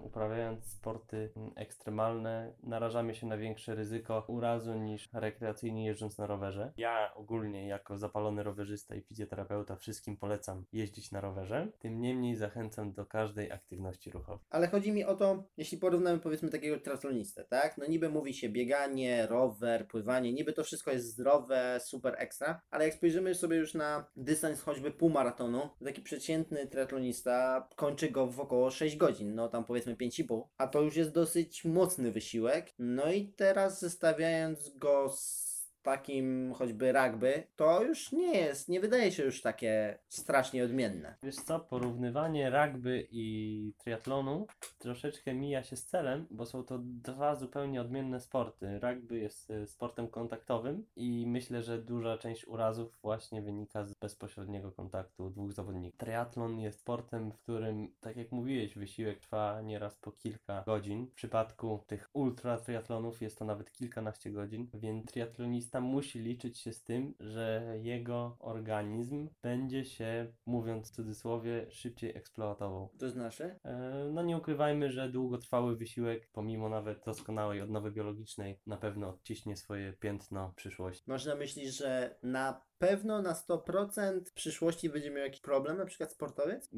uprawiając 0.03 0.65
sporty 0.65 1.31
em, 1.37 1.51
ekstremalne 1.55 2.53
narażamy 2.63 3.15
się 3.15 3.27
na 3.27 3.37
większe 3.37 3.75
ryzyko 3.75 4.23
urazu 4.27 4.48
niż 4.79 5.09
rekreacyjnie 5.13 5.85
jeżdżąc 5.85 6.17
na 6.17 6.27
rowerze. 6.27 6.73
Ja 6.77 7.13
ogólnie 7.15 7.67
jako 7.67 7.97
zapalony 7.97 8.43
rowerzysta 8.43 8.95
i 8.95 9.01
fizjoterapeuta 9.01 9.75
wszystkim 9.75 10.17
polecam 10.17 10.65
jeździć 10.73 11.11
na 11.11 11.21
rowerze. 11.21 11.67
Tym 11.79 12.01
niemniej 12.01 12.35
zachęcam 12.35 12.93
do 12.93 13.05
każdej 13.05 13.51
aktywności 13.51 14.11
ruchowej. 14.11 14.45
Ale 14.49 14.67
chodzi 14.67 14.91
mi 14.91 15.05
o 15.05 15.15
to, 15.15 15.43
jeśli 15.57 15.77
porównamy 15.77 16.19
powiedzmy 16.19 16.49
takiego 16.49 16.79
triatlonistę, 16.79 17.43
tak? 17.43 17.77
No 17.77 17.85
niby 17.85 18.09
mówi 18.09 18.33
się 18.33 18.49
bieganie, 18.49 19.27
rower, 19.27 19.87
pływanie, 19.87 20.33
niby 20.33 20.53
to 20.53 20.63
wszystko 20.63 20.91
jest 20.91 21.07
zdrowe, 21.07 21.79
super 21.83 22.15
ekstra, 22.17 22.61
ale 22.71 22.85
jak 22.85 22.93
spojrzymy 22.93 23.35
sobie 23.35 23.57
już 23.57 23.73
na 23.73 24.05
dystans 24.15 24.61
choćby 24.61 24.91
półmaratonu, 24.91 25.69
to 25.79 25.85
taki 25.85 26.01
przeciętny 26.01 26.67
triatlonista 26.67 27.67
kończy 27.75 28.11
go 28.11 28.27
w 28.27 28.39
około 28.39 28.71
6 28.71 28.97
godzin, 28.97 29.35
no 29.35 29.49
tam 29.49 29.65
powiedzmy 29.65 29.95
5,5, 29.95 30.43
a 30.57 30.67
to 30.67 30.81
już 30.81 30.95
jest 30.95 31.11
dosyć 31.11 31.65
mocny 31.65 32.11
wysiłek. 32.11 32.73
No 32.79 33.11
i 33.11 33.27
teraz 33.27 33.95
zestawiając 34.39 34.77
go 34.77 35.09
z 35.09 35.48
takim 35.89 36.53
choćby 36.53 36.91
rugby, 36.91 37.43
to 37.55 37.83
już 37.83 38.11
nie 38.11 38.37
jest, 38.37 38.69
nie 38.69 38.79
wydaje 38.79 39.11
się 39.11 39.23
już 39.23 39.41
takie 39.41 39.99
strasznie 40.09 40.63
odmienne. 40.63 41.15
Wiesz 41.23 41.35
co, 41.35 41.59
porównywanie 41.59 42.49
rugby 42.49 43.07
i 43.11 43.73
triatlonu 43.77 44.47
troszeczkę 44.77 45.33
mija 45.33 45.63
się 45.63 45.75
z 45.75 45.85
celem, 45.85 46.27
bo 46.31 46.45
są 46.45 46.63
to 46.63 46.79
dwa 46.81 47.35
zupełnie 47.35 47.81
odmienne 47.81 48.19
sporty. 48.19 48.79
Rugby 48.79 49.19
jest 49.19 49.51
e, 49.51 49.67
sportem 49.67 50.07
kontaktowym 50.07 50.85
i 50.95 51.25
myślę, 51.27 51.63
że 51.63 51.81
duża 51.81 52.17
część 52.17 52.47
urazów 52.47 52.99
właśnie 53.01 53.41
wynika 53.41 53.85
z 53.85 53.93
bezpośredniego 53.93 54.71
kontaktu 54.71 55.29
dwóch 55.29 55.53
zawodników. 55.53 55.99
Triatlon 55.99 56.59
jest 56.59 56.79
sportem, 56.79 57.31
w 57.31 57.37
którym, 57.37 57.87
tak 57.99 58.17
jak 58.17 58.31
mówiłeś, 58.31 58.75
wysiłek 58.75 59.19
trwa 59.19 59.61
nieraz 59.61 59.95
po 59.95 60.11
kilka 60.11 60.63
godzin. 60.65 61.07
W 61.07 61.13
przypadku 61.13 61.83
tych 61.87 62.09
ultra 62.13 62.57
triatlonów 62.57 63.21
jest 63.21 63.37
to 63.37 63.45
nawet 63.45 63.71
kilkanaście 63.71 64.31
godzin, 64.31 64.67
więc 64.73 65.05
triatlonista 65.05 65.78
musi 65.79 66.19
liczyć 66.19 66.59
się 66.59 66.73
z 66.73 66.83
tym, 66.83 67.13
że 67.19 67.75
jego 67.81 68.37
organizm 68.39 69.29
będzie 69.41 69.85
się, 69.85 70.33
mówiąc 70.45 70.91
w 70.91 70.95
cudzysłowie, 70.95 71.65
szybciej 71.69 72.17
eksploatował. 72.17 72.89
To 72.99 73.09
znaczy? 73.09 73.59
E, 73.63 74.09
No 74.13 74.23
nie 74.23 74.37
ukrywajmy, 74.37 74.91
że 74.91 75.09
długotrwały 75.09 75.75
wysiłek, 75.75 76.29
pomimo 76.31 76.69
nawet 76.69 77.05
doskonałej 77.05 77.61
odnowy 77.61 77.91
biologicznej, 77.91 78.59
na 78.65 78.77
pewno 78.77 79.09
odciśnie 79.09 79.57
swoje 79.57 79.93
piętno 79.93 80.53
przyszłości. 80.55 81.03
Masz 81.07 81.25
na 81.25 81.35
myśli, 81.35 81.71
że 81.71 82.19
na 82.23 82.61
pewno 82.79 83.21
na 83.21 83.33
100% 83.33 84.25
w 84.25 84.33
przyszłości 84.33 84.89
będzie 84.89 85.11
miał 85.11 85.23
jakiś 85.23 85.41
problem, 85.41 85.77
na 85.77 85.85
przykład 85.85 86.11
sportowiec? 86.11 86.69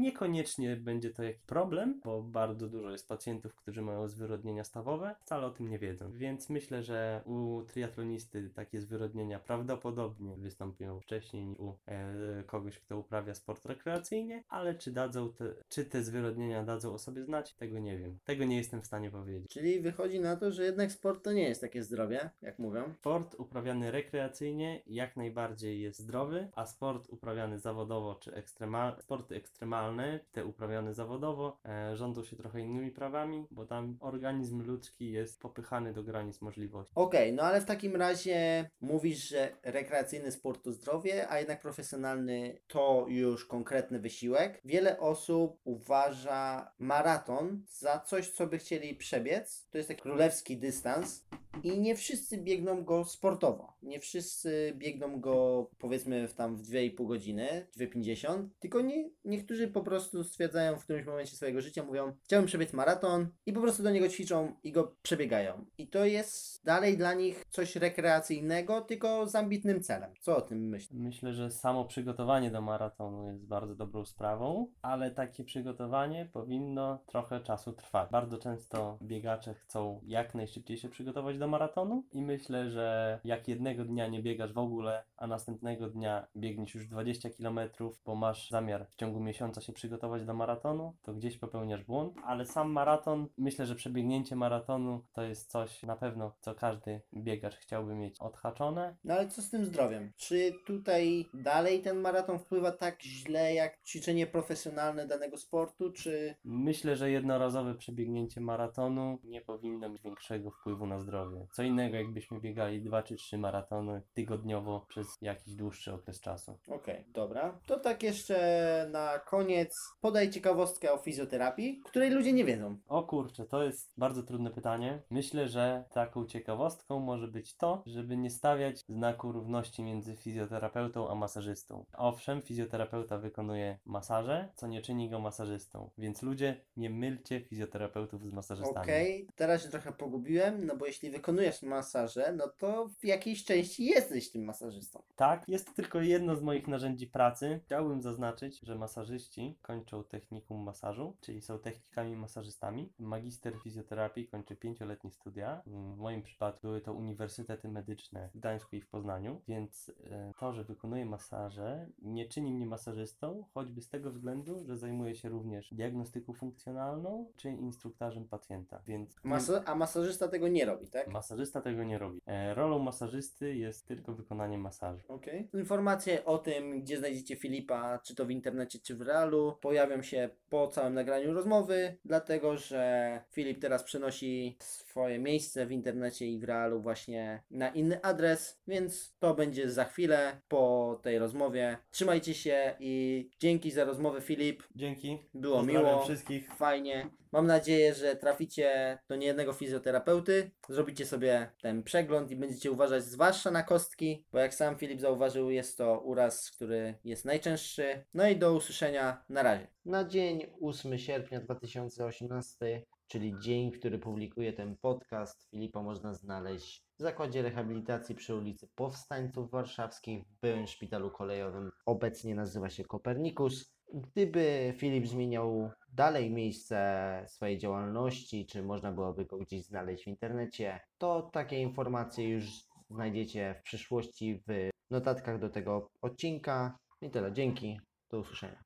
Niekoniecznie 0.00 0.76
będzie 0.76 1.10
to 1.10 1.22
jakiś 1.22 1.42
problem, 1.42 2.00
bo 2.04 2.22
bardzo 2.22 2.68
dużo 2.68 2.90
jest 2.90 3.08
pacjentów, 3.08 3.54
którzy 3.54 3.82
mają 3.82 4.08
zwyrodnienia 4.08 4.64
stawowe, 4.64 5.14
wcale 5.20 5.46
o 5.46 5.50
tym 5.50 5.68
nie 5.68 5.78
wiedzą. 5.78 6.12
Więc 6.12 6.50
myślę, 6.50 6.82
że 6.82 7.22
u 7.24 7.62
triatlonisty 7.62 8.50
takie 8.54 8.80
zwyrodnienia 8.80 9.38
prawdopodobnie 9.38 10.36
wystąpią 10.36 11.00
wcześniej 11.00 11.46
niż 11.46 11.58
u 11.58 11.76
e, 11.86 12.44
kogoś, 12.46 12.78
kto 12.78 12.98
uprawia 12.98 13.34
sport 13.34 13.66
rekreacyjnie, 13.66 14.44
ale 14.48 14.74
czy 14.74 14.90
dadzą 14.90 15.32
te, 15.32 15.54
czy 15.68 15.84
te 15.84 16.02
zwyrodnienia 16.02 16.64
dadzą 16.64 16.94
o 16.94 16.98
sobie 16.98 17.24
znać, 17.24 17.54
tego 17.54 17.78
nie 17.78 17.98
wiem. 17.98 18.18
Tego 18.24 18.44
nie 18.44 18.56
jestem 18.56 18.82
w 18.82 18.86
stanie 18.86 19.10
powiedzieć. 19.10 19.50
Czyli 19.50 19.80
wychodzi 19.80 20.20
na 20.20 20.36
to, 20.36 20.52
że 20.52 20.64
jednak 20.64 20.92
sport 20.92 21.24
to 21.24 21.32
nie 21.32 21.48
jest 21.48 21.60
takie 21.60 21.82
zdrowie, 21.82 22.30
jak 22.42 22.58
mówią. 22.58 22.94
Sport 22.94 23.34
uprawiany 23.38 23.90
rekreacyjnie 23.90 24.82
jak 24.86 25.16
najbardziej 25.20 25.80
jest 25.80 25.98
zdrowy, 25.98 26.48
a 26.54 26.66
sport 26.66 27.08
uprawiany 27.08 27.58
zawodowo 27.58 28.14
czy 28.14 28.34
ekstremal, 28.34 28.96
sporty 29.02 29.34
ekstremalne, 29.36 30.20
te 30.32 30.44
uprawiane 30.44 30.94
zawodowo, 30.94 31.58
e, 31.64 31.96
rządzą 31.96 32.24
się 32.24 32.36
trochę 32.36 32.60
innymi 32.60 32.90
prawami, 32.90 33.46
bo 33.50 33.66
tam 33.66 33.96
organizm 34.00 34.62
ludzki 34.62 35.12
jest 35.12 35.40
popychany 35.40 35.92
do 35.92 36.02
granic 36.02 36.40
możliwości. 36.40 36.92
Okej, 36.94 37.32
no 37.32 37.42
ale 37.42 37.60
w 37.60 37.64
takim 37.64 37.96
razie 37.96 38.70
mówisz, 38.80 39.28
że 39.28 39.52
rekreacyjny 39.62 40.32
sport 40.32 40.64
to 40.64 40.72
zdrowie, 40.72 41.28
a 41.28 41.38
jednak 41.38 41.60
profesjonalny 41.60 42.60
to 42.66 43.06
już 43.08 43.46
konkretny 43.46 43.98
wysiłek. 43.98 44.60
Wiele 44.64 44.98
osób 44.98 45.60
uważa 45.64 46.72
maraton 46.78 47.62
za 47.68 48.00
coś, 48.00 48.30
co 48.30 48.46
by 48.46 48.58
chcieli 48.58 48.94
przebiec. 48.94 49.68
To 49.70 49.78
jest 49.78 49.88
taki 49.88 50.02
królewski 50.02 50.56
dystans. 50.56 51.24
I 51.64 51.80
nie 51.80 51.96
wszyscy 51.96 52.38
biegną 52.38 52.84
go 52.84 53.04
sportowo. 53.04 53.76
Nie 53.82 54.00
wszyscy 54.00 54.72
biegną 54.76 55.20
go 55.20 55.66
powiedzmy 55.78 56.28
w 56.28 56.34
tam 56.34 56.56
w 56.56 56.62
2,5 56.62 57.06
godziny, 57.06 57.66
2,50. 57.76 58.48
Tylko 58.58 58.80
nie, 58.80 59.10
niektórzy 59.24 59.68
po 59.68 59.80
prostu 59.80 60.24
stwierdzają 60.24 60.76
w 60.76 60.84
którymś 60.84 61.06
momencie 61.06 61.36
swojego 61.36 61.60
życia, 61.60 61.84
mówią 61.84 62.12
chciałbym 62.24 62.46
przebiec 62.46 62.72
maraton 62.72 63.28
i 63.46 63.52
po 63.52 63.60
prostu 63.60 63.82
do 63.82 63.90
niego 63.90 64.08
ćwiczą 64.08 64.54
i 64.62 64.72
go 64.72 64.96
przebiegają. 65.02 65.64
I 65.78 65.88
to 65.88 66.04
jest 66.04 66.64
dalej 66.64 66.96
dla 66.96 67.14
nich 67.14 67.44
coś 67.50 67.76
rekreacyjnego, 67.76 68.80
tylko 68.80 69.26
z 69.26 69.34
ambitnym 69.34 69.82
celem. 69.82 70.12
Co 70.20 70.36
o 70.36 70.40
tym 70.40 70.68
myślisz? 70.68 71.00
Myślę, 71.00 71.32
że 71.32 71.50
samo 71.50 71.84
przygotowanie 71.84 72.50
do 72.50 72.60
maratonu 72.60 73.28
jest 73.28 73.46
bardzo 73.46 73.74
dobrą 73.74 74.04
sprawą, 74.04 74.72
ale 74.82 75.10
takie 75.10 75.44
przygotowanie 75.44 76.28
powinno 76.32 77.02
trochę 77.06 77.40
czasu 77.40 77.72
trwać. 77.72 78.10
Bardzo 78.10 78.38
często 78.38 78.98
biegacze 79.02 79.54
chcą 79.54 80.00
jak 80.06 80.34
najszybciej 80.34 80.76
się 80.78 80.88
przygotować 80.88 81.38
do 81.38 81.48
maratonu 81.50 82.04
i 82.12 82.22
myślę, 82.22 82.70
że 82.70 83.20
jak 83.24 83.48
jednego 83.48 83.84
dnia 83.84 84.06
nie 84.06 84.22
biegasz 84.22 84.52
w 84.52 84.58
ogóle, 84.58 85.04
a 85.16 85.26
następnego 85.26 85.88
dnia 85.88 86.26
biegniesz 86.36 86.74
już 86.74 86.88
20 86.88 87.30
km, 87.30 87.60
bo 88.04 88.14
masz 88.14 88.50
zamiar 88.50 88.86
w 88.90 88.96
ciągu 88.96 89.20
miesiąca 89.20 89.60
się 89.60 89.72
przygotować 89.72 90.24
do 90.24 90.34
maratonu, 90.34 90.94
to 91.02 91.14
gdzieś 91.14 91.38
popełniasz 91.38 91.84
błąd, 91.84 92.14
ale 92.24 92.46
sam 92.46 92.72
maraton, 92.72 93.28
myślę, 93.38 93.66
że 93.66 93.74
przebiegnięcie 93.74 94.36
maratonu 94.36 95.04
to 95.12 95.22
jest 95.22 95.50
coś 95.50 95.82
na 95.82 95.96
pewno, 95.96 96.32
co 96.40 96.54
każdy 96.54 97.00
biegacz 97.14 97.56
chciałby 97.56 97.94
mieć 97.94 98.20
odhaczone. 98.20 98.96
No 99.04 99.14
ale 99.14 99.28
co 99.28 99.42
z 99.42 99.50
tym 99.50 99.64
zdrowiem? 99.64 100.12
Czy 100.16 100.52
tutaj 100.66 101.26
dalej 101.34 101.82
ten 101.82 102.00
maraton 102.00 102.38
wpływa 102.38 102.72
tak 102.72 103.02
źle 103.02 103.54
jak 103.54 103.82
ćwiczenie 103.82 104.26
profesjonalne 104.26 105.06
danego 105.06 105.36
sportu, 105.36 105.92
czy 105.92 106.34
Myślę, 106.44 106.96
że 106.96 107.10
jednorazowe 107.10 107.74
przebiegnięcie 107.74 108.40
maratonu 108.40 109.18
nie 109.24 109.40
powinno 109.40 109.88
mieć 109.88 110.02
większego 110.02 110.50
wpływu 110.50 110.86
na 110.86 110.98
zdrowie. 110.98 111.29
Co 111.52 111.62
innego, 111.62 111.96
jakbyśmy 111.96 112.40
biegali 112.40 112.82
dwa 112.82 113.02
czy 113.02 113.16
trzy 113.16 113.38
maratony 113.38 114.02
tygodniowo 114.14 114.86
przez 114.88 115.06
jakiś 115.20 115.54
dłuższy 115.54 115.94
okres 115.94 116.20
czasu. 116.20 116.58
Okej, 116.68 117.04
dobra. 117.08 117.60
To 117.66 117.80
tak 117.80 118.02
jeszcze 118.02 118.88
na 118.92 119.18
koniec 119.18 119.74
podaj 120.00 120.30
ciekawostkę 120.30 120.92
o 120.92 120.98
fizjoterapii, 120.98 121.80
której 121.84 122.10
ludzie 122.10 122.32
nie 122.32 122.44
wiedzą. 122.44 122.78
O 122.88 123.02
kurczę, 123.02 123.46
to 123.46 123.62
jest 123.62 123.92
bardzo 123.96 124.22
trudne 124.22 124.50
pytanie. 124.50 125.02
Myślę, 125.10 125.48
że 125.48 125.84
taką 125.92 126.26
ciekawostką 126.26 127.00
może 127.00 127.28
być 127.28 127.56
to, 127.56 127.82
żeby 127.86 128.16
nie 128.16 128.30
stawiać 128.30 128.84
znaku 128.88 129.32
równości 129.32 129.82
między 129.82 130.16
fizjoterapeutą 130.16 131.10
a 131.10 131.14
masażystą. 131.14 131.84
Owszem, 131.92 132.42
fizjoterapeuta 132.42 133.18
wykonuje 133.18 133.78
masaże, 133.84 134.48
co 134.54 134.66
nie 134.66 134.82
czyni 134.82 135.10
go 135.10 135.18
masażystą, 135.18 135.90
więc 135.98 136.22
ludzie 136.22 136.60
nie 136.76 136.90
mylcie 136.90 137.40
fizjoterapeutów 137.40 138.26
z 138.26 138.32
masażystami. 138.32 138.80
Okej, 138.80 139.28
teraz 139.36 139.62
się 139.62 139.68
trochę 139.68 139.92
pogubiłem, 139.92 140.66
no 140.66 140.76
bo 140.76 140.86
jeśli 140.86 141.10
wykonujesz 141.24 141.62
masaże, 141.62 142.32
no 142.36 142.48
to 142.48 142.88
w 142.88 143.04
jakiejś 143.04 143.44
części 143.44 143.84
jesteś 143.84 144.30
tym 144.30 144.44
masażystą. 144.44 145.02
Tak, 145.16 145.48
jest 145.48 145.66
to 145.66 145.72
tylko 145.72 146.00
jedno 146.00 146.36
z 146.36 146.42
moich 146.42 146.68
narzędzi 146.68 147.06
pracy. 147.06 147.60
Chciałbym 147.66 148.02
zaznaczyć, 148.02 148.60
że 148.62 148.74
masażyści 148.74 149.58
kończą 149.62 150.04
technikum 150.04 150.62
masażu, 150.62 151.16
czyli 151.20 151.40
są 151.40 151.58
technikami 151.58 152.16
masażystami. 152.16 152.92
Magister 152.98 153.54
fizjoterapii 153.62 154.26
kończy 154.28 154.56
pięcioletnie 154.56 155.10
studia. 155.10 155.62
W 155.66 155.96
moim 155.96 156.22
przypadku 156.22 156.60
były 156.66 156.80
to 156.80 156.92
uniwersytety 156.94 157.68
medyczne 157.68 158.28
w 158.34 158.38
Gdańsku 158.38 158.76
i 158.76 158.80
w 158.80 158.88
Poznaniu, 158.88 159.40
więc 159.48 159.92
e, 160.10 160.32
to, 160.40 160.52
że 160.52 160.64
wykonuję 160.64 161.06
masaże, 161.06 161.86
nie 162.02 162.26
czyni 162.26 162.52
mnie 162.52 162.66
masażystą, 162.66 163.44
choćby 163.54 163.82
z 163.82 163.88
tego 163.88 164.10
względu, 164.10 164.64
że 164.64 164.76
zajmuję 164.78 165.14
się 165.14 165.28
również 165.28 165.74
diagnostyką 165.74 166.32
funkcjonalną 166.32 167.26
czy 167.36 167.50
instruktażem 167.50 168.28
pacjenta, 168.28 168.82
więc 168.86 169.16
Masa- 169.24 169.62
a 169.66 169.74
masażysta 169.74 170.28
tego 170.28 170.48
nie 170.48 170.64
robi, 170.64 170.86
tak? 170.86 171.09
Masażysta 171.10 171.60
tego 171.60 171.84
nie 171.84 171.98
robi. 171.98 172.20
E, 172.26 172.54
rolą 172.54 172.78
masażysty 172.78 173.54
jest 173.56 173.86
tylko 173.86 174.12
wykonanie 174.14 174.58
masażu. 174.58 175.04
Okej. 175.08 175.48
Informacje 175.54 176.24
o 176.24 176.38
tym, 176.38 176.80
gdzie 176.80 176.98
znajdziecie 176.98 177.36
Filipa, 177.36 177.98
czy 177.98 178.14
to 178.14 178.26
w 178.26 178.30
internecie, 178.30 178.78
czy 178.78 178.96
w 178.96 179.02
realu, 179.02 179.56
pojawią 179.60 180.02
się 180.02 180.28
po 180.48 180.68
całym 180.68 180.94
nagraniu 180.94 181.34
rozmowy, 181.34 181.96
dlatego 182.04 182.56
że 182.56 183.20
Filip 183.30 183.60
teraz 183.60 183.82
przenosi 183.82 184.56
swoje 184.60 185.18
miejsce 185.18 185.66
w 185.66 185.72
internecie 185.72 186.26
i 186.26 186.38
w 186.38 186.44
realu 186.44 186.80
właśnie 186.80 187.42
na 187.50 187.68
inny 187.68 188.02
adres, 188.02 188.60
więc 188.66 189.14
to 189.18 189.34
będzie 189.34 189.70
za 189.70 189.84
chwilę 189.84 190.40
po 190.48 190.98
tej 191.02 191.18
rozmowie. 191.18 191.78
Trzymajcie 191.90 192.34
się 192.34 192.74
i 192.80 193.28
dzięki 193.38 193.70
za 193.70 193.84
rozmowę, 193.84 194.20
Filip. 194.20 194.62
Dzięki. 194.76 195.18
Było 195.34 195.56
Pozdrawiam 195.56 195.84
miło. 195.84 196.04
wszystkich. 196.04 196.54
Fajnie. 196.54 197.10
Mam 197.32 197.46
nadzieję, 197.46 197.94
że 197.94 198.16
traficie 198.16 198.98
do 199.08 199.16
niejednego 199.16 199.52
fizjoterapeuty, 199.52 200.50
zrobicie 200.68 201.06
sobie 201.06 201.50
ten 201.62 201.82
przegląd 201.82 202.30
i 202.30 202.36
będziecie 202.36 202.72
uważać 202.72 203.04
zwłaszcza 203.04 203.50
na 203.50 203.62
kostki, 203.62 204.24
bo 204.32 204.38
jak 204.38 204.54
sam 204.54 204.76
Filip 204.76 205.00
zauważył, 205.00 205.50
jest 205.50 205.78
to 205.78 206.00
uraz, 206.00 206.50
który 206.50 206.94
jest 207.04 207.24
najczęstszy. 207.24 208.04
No 208.14 208.28
i 208.28 208.36
do 208.36 208.54
usłyszenia 208.54 209.24
na 209.28 209.42
razie. 209.42 209.66
Na 209.84 210.04
dzień 210.04 210.46
8 210.60 210.98
sierpnia 210.98 211.40
2018, 211.40 212.82
czyli 213.06 213.38
dzień, 213.38 213.70
który 213.70 213.98
publikuję 213.98 214.52
ten 214.52 214.76
podcast, 214.76 215.50
Filipa 215.50 215.82
można 215.82 216.14
znaleźć 216.14 216.84
w 216.98 217.02
Zakładzie 217.02 217.42
Rehabilitacji 217.42 218.14
przy 218.14 218.34
ulicy 218.34 218.68
Powstańców 218.74 219.50
Warszawskich 219.50 220.24
w 220.24 220.40
byłym 220.40 220.66
szpitalu 220.66 221.10
kolejowym. 221.10 221.70
Obecnie 221.86 222.34
nazywa 222.34 222.70
się 222.70 222.84
Kopernikus. 222.84 223.74
Gdyby 223.94 224.74
Filip 224.76 225.06
zmieniał 225.06 225.70
dalej 225.92 226.30
miejsce 226.30 227.24
swojej 227.28 227.58
działalności, 227.58 228.46
czy 228.46 228.62
można 228.62 228.92
byłoby 228.92 229.24
go 229.24 229.38
gdzieś 229.38 229.64
znaleźć 229.64 230.04
w 230.04 230.08
internecie, 230.08 230.80
to 230.98 231.30
takie 231.32 231.60
informacje 231.60 232.28
już 232.28 232.44
znajdziecie 232.90 233.54
w 233.60 233.62
przyszłości 233.62 234.42
w 234.48 234.70
notatkach 234.90 235.38
do 235.38 235.50
tego 235.50 235.90
odcinka. 236.02 236.78
I 237.02 237.10
tyle, 237.10 237.32
dzięki, 237.32 237.80
do 238.10 238.18
usłyszenia. 238.18 238.62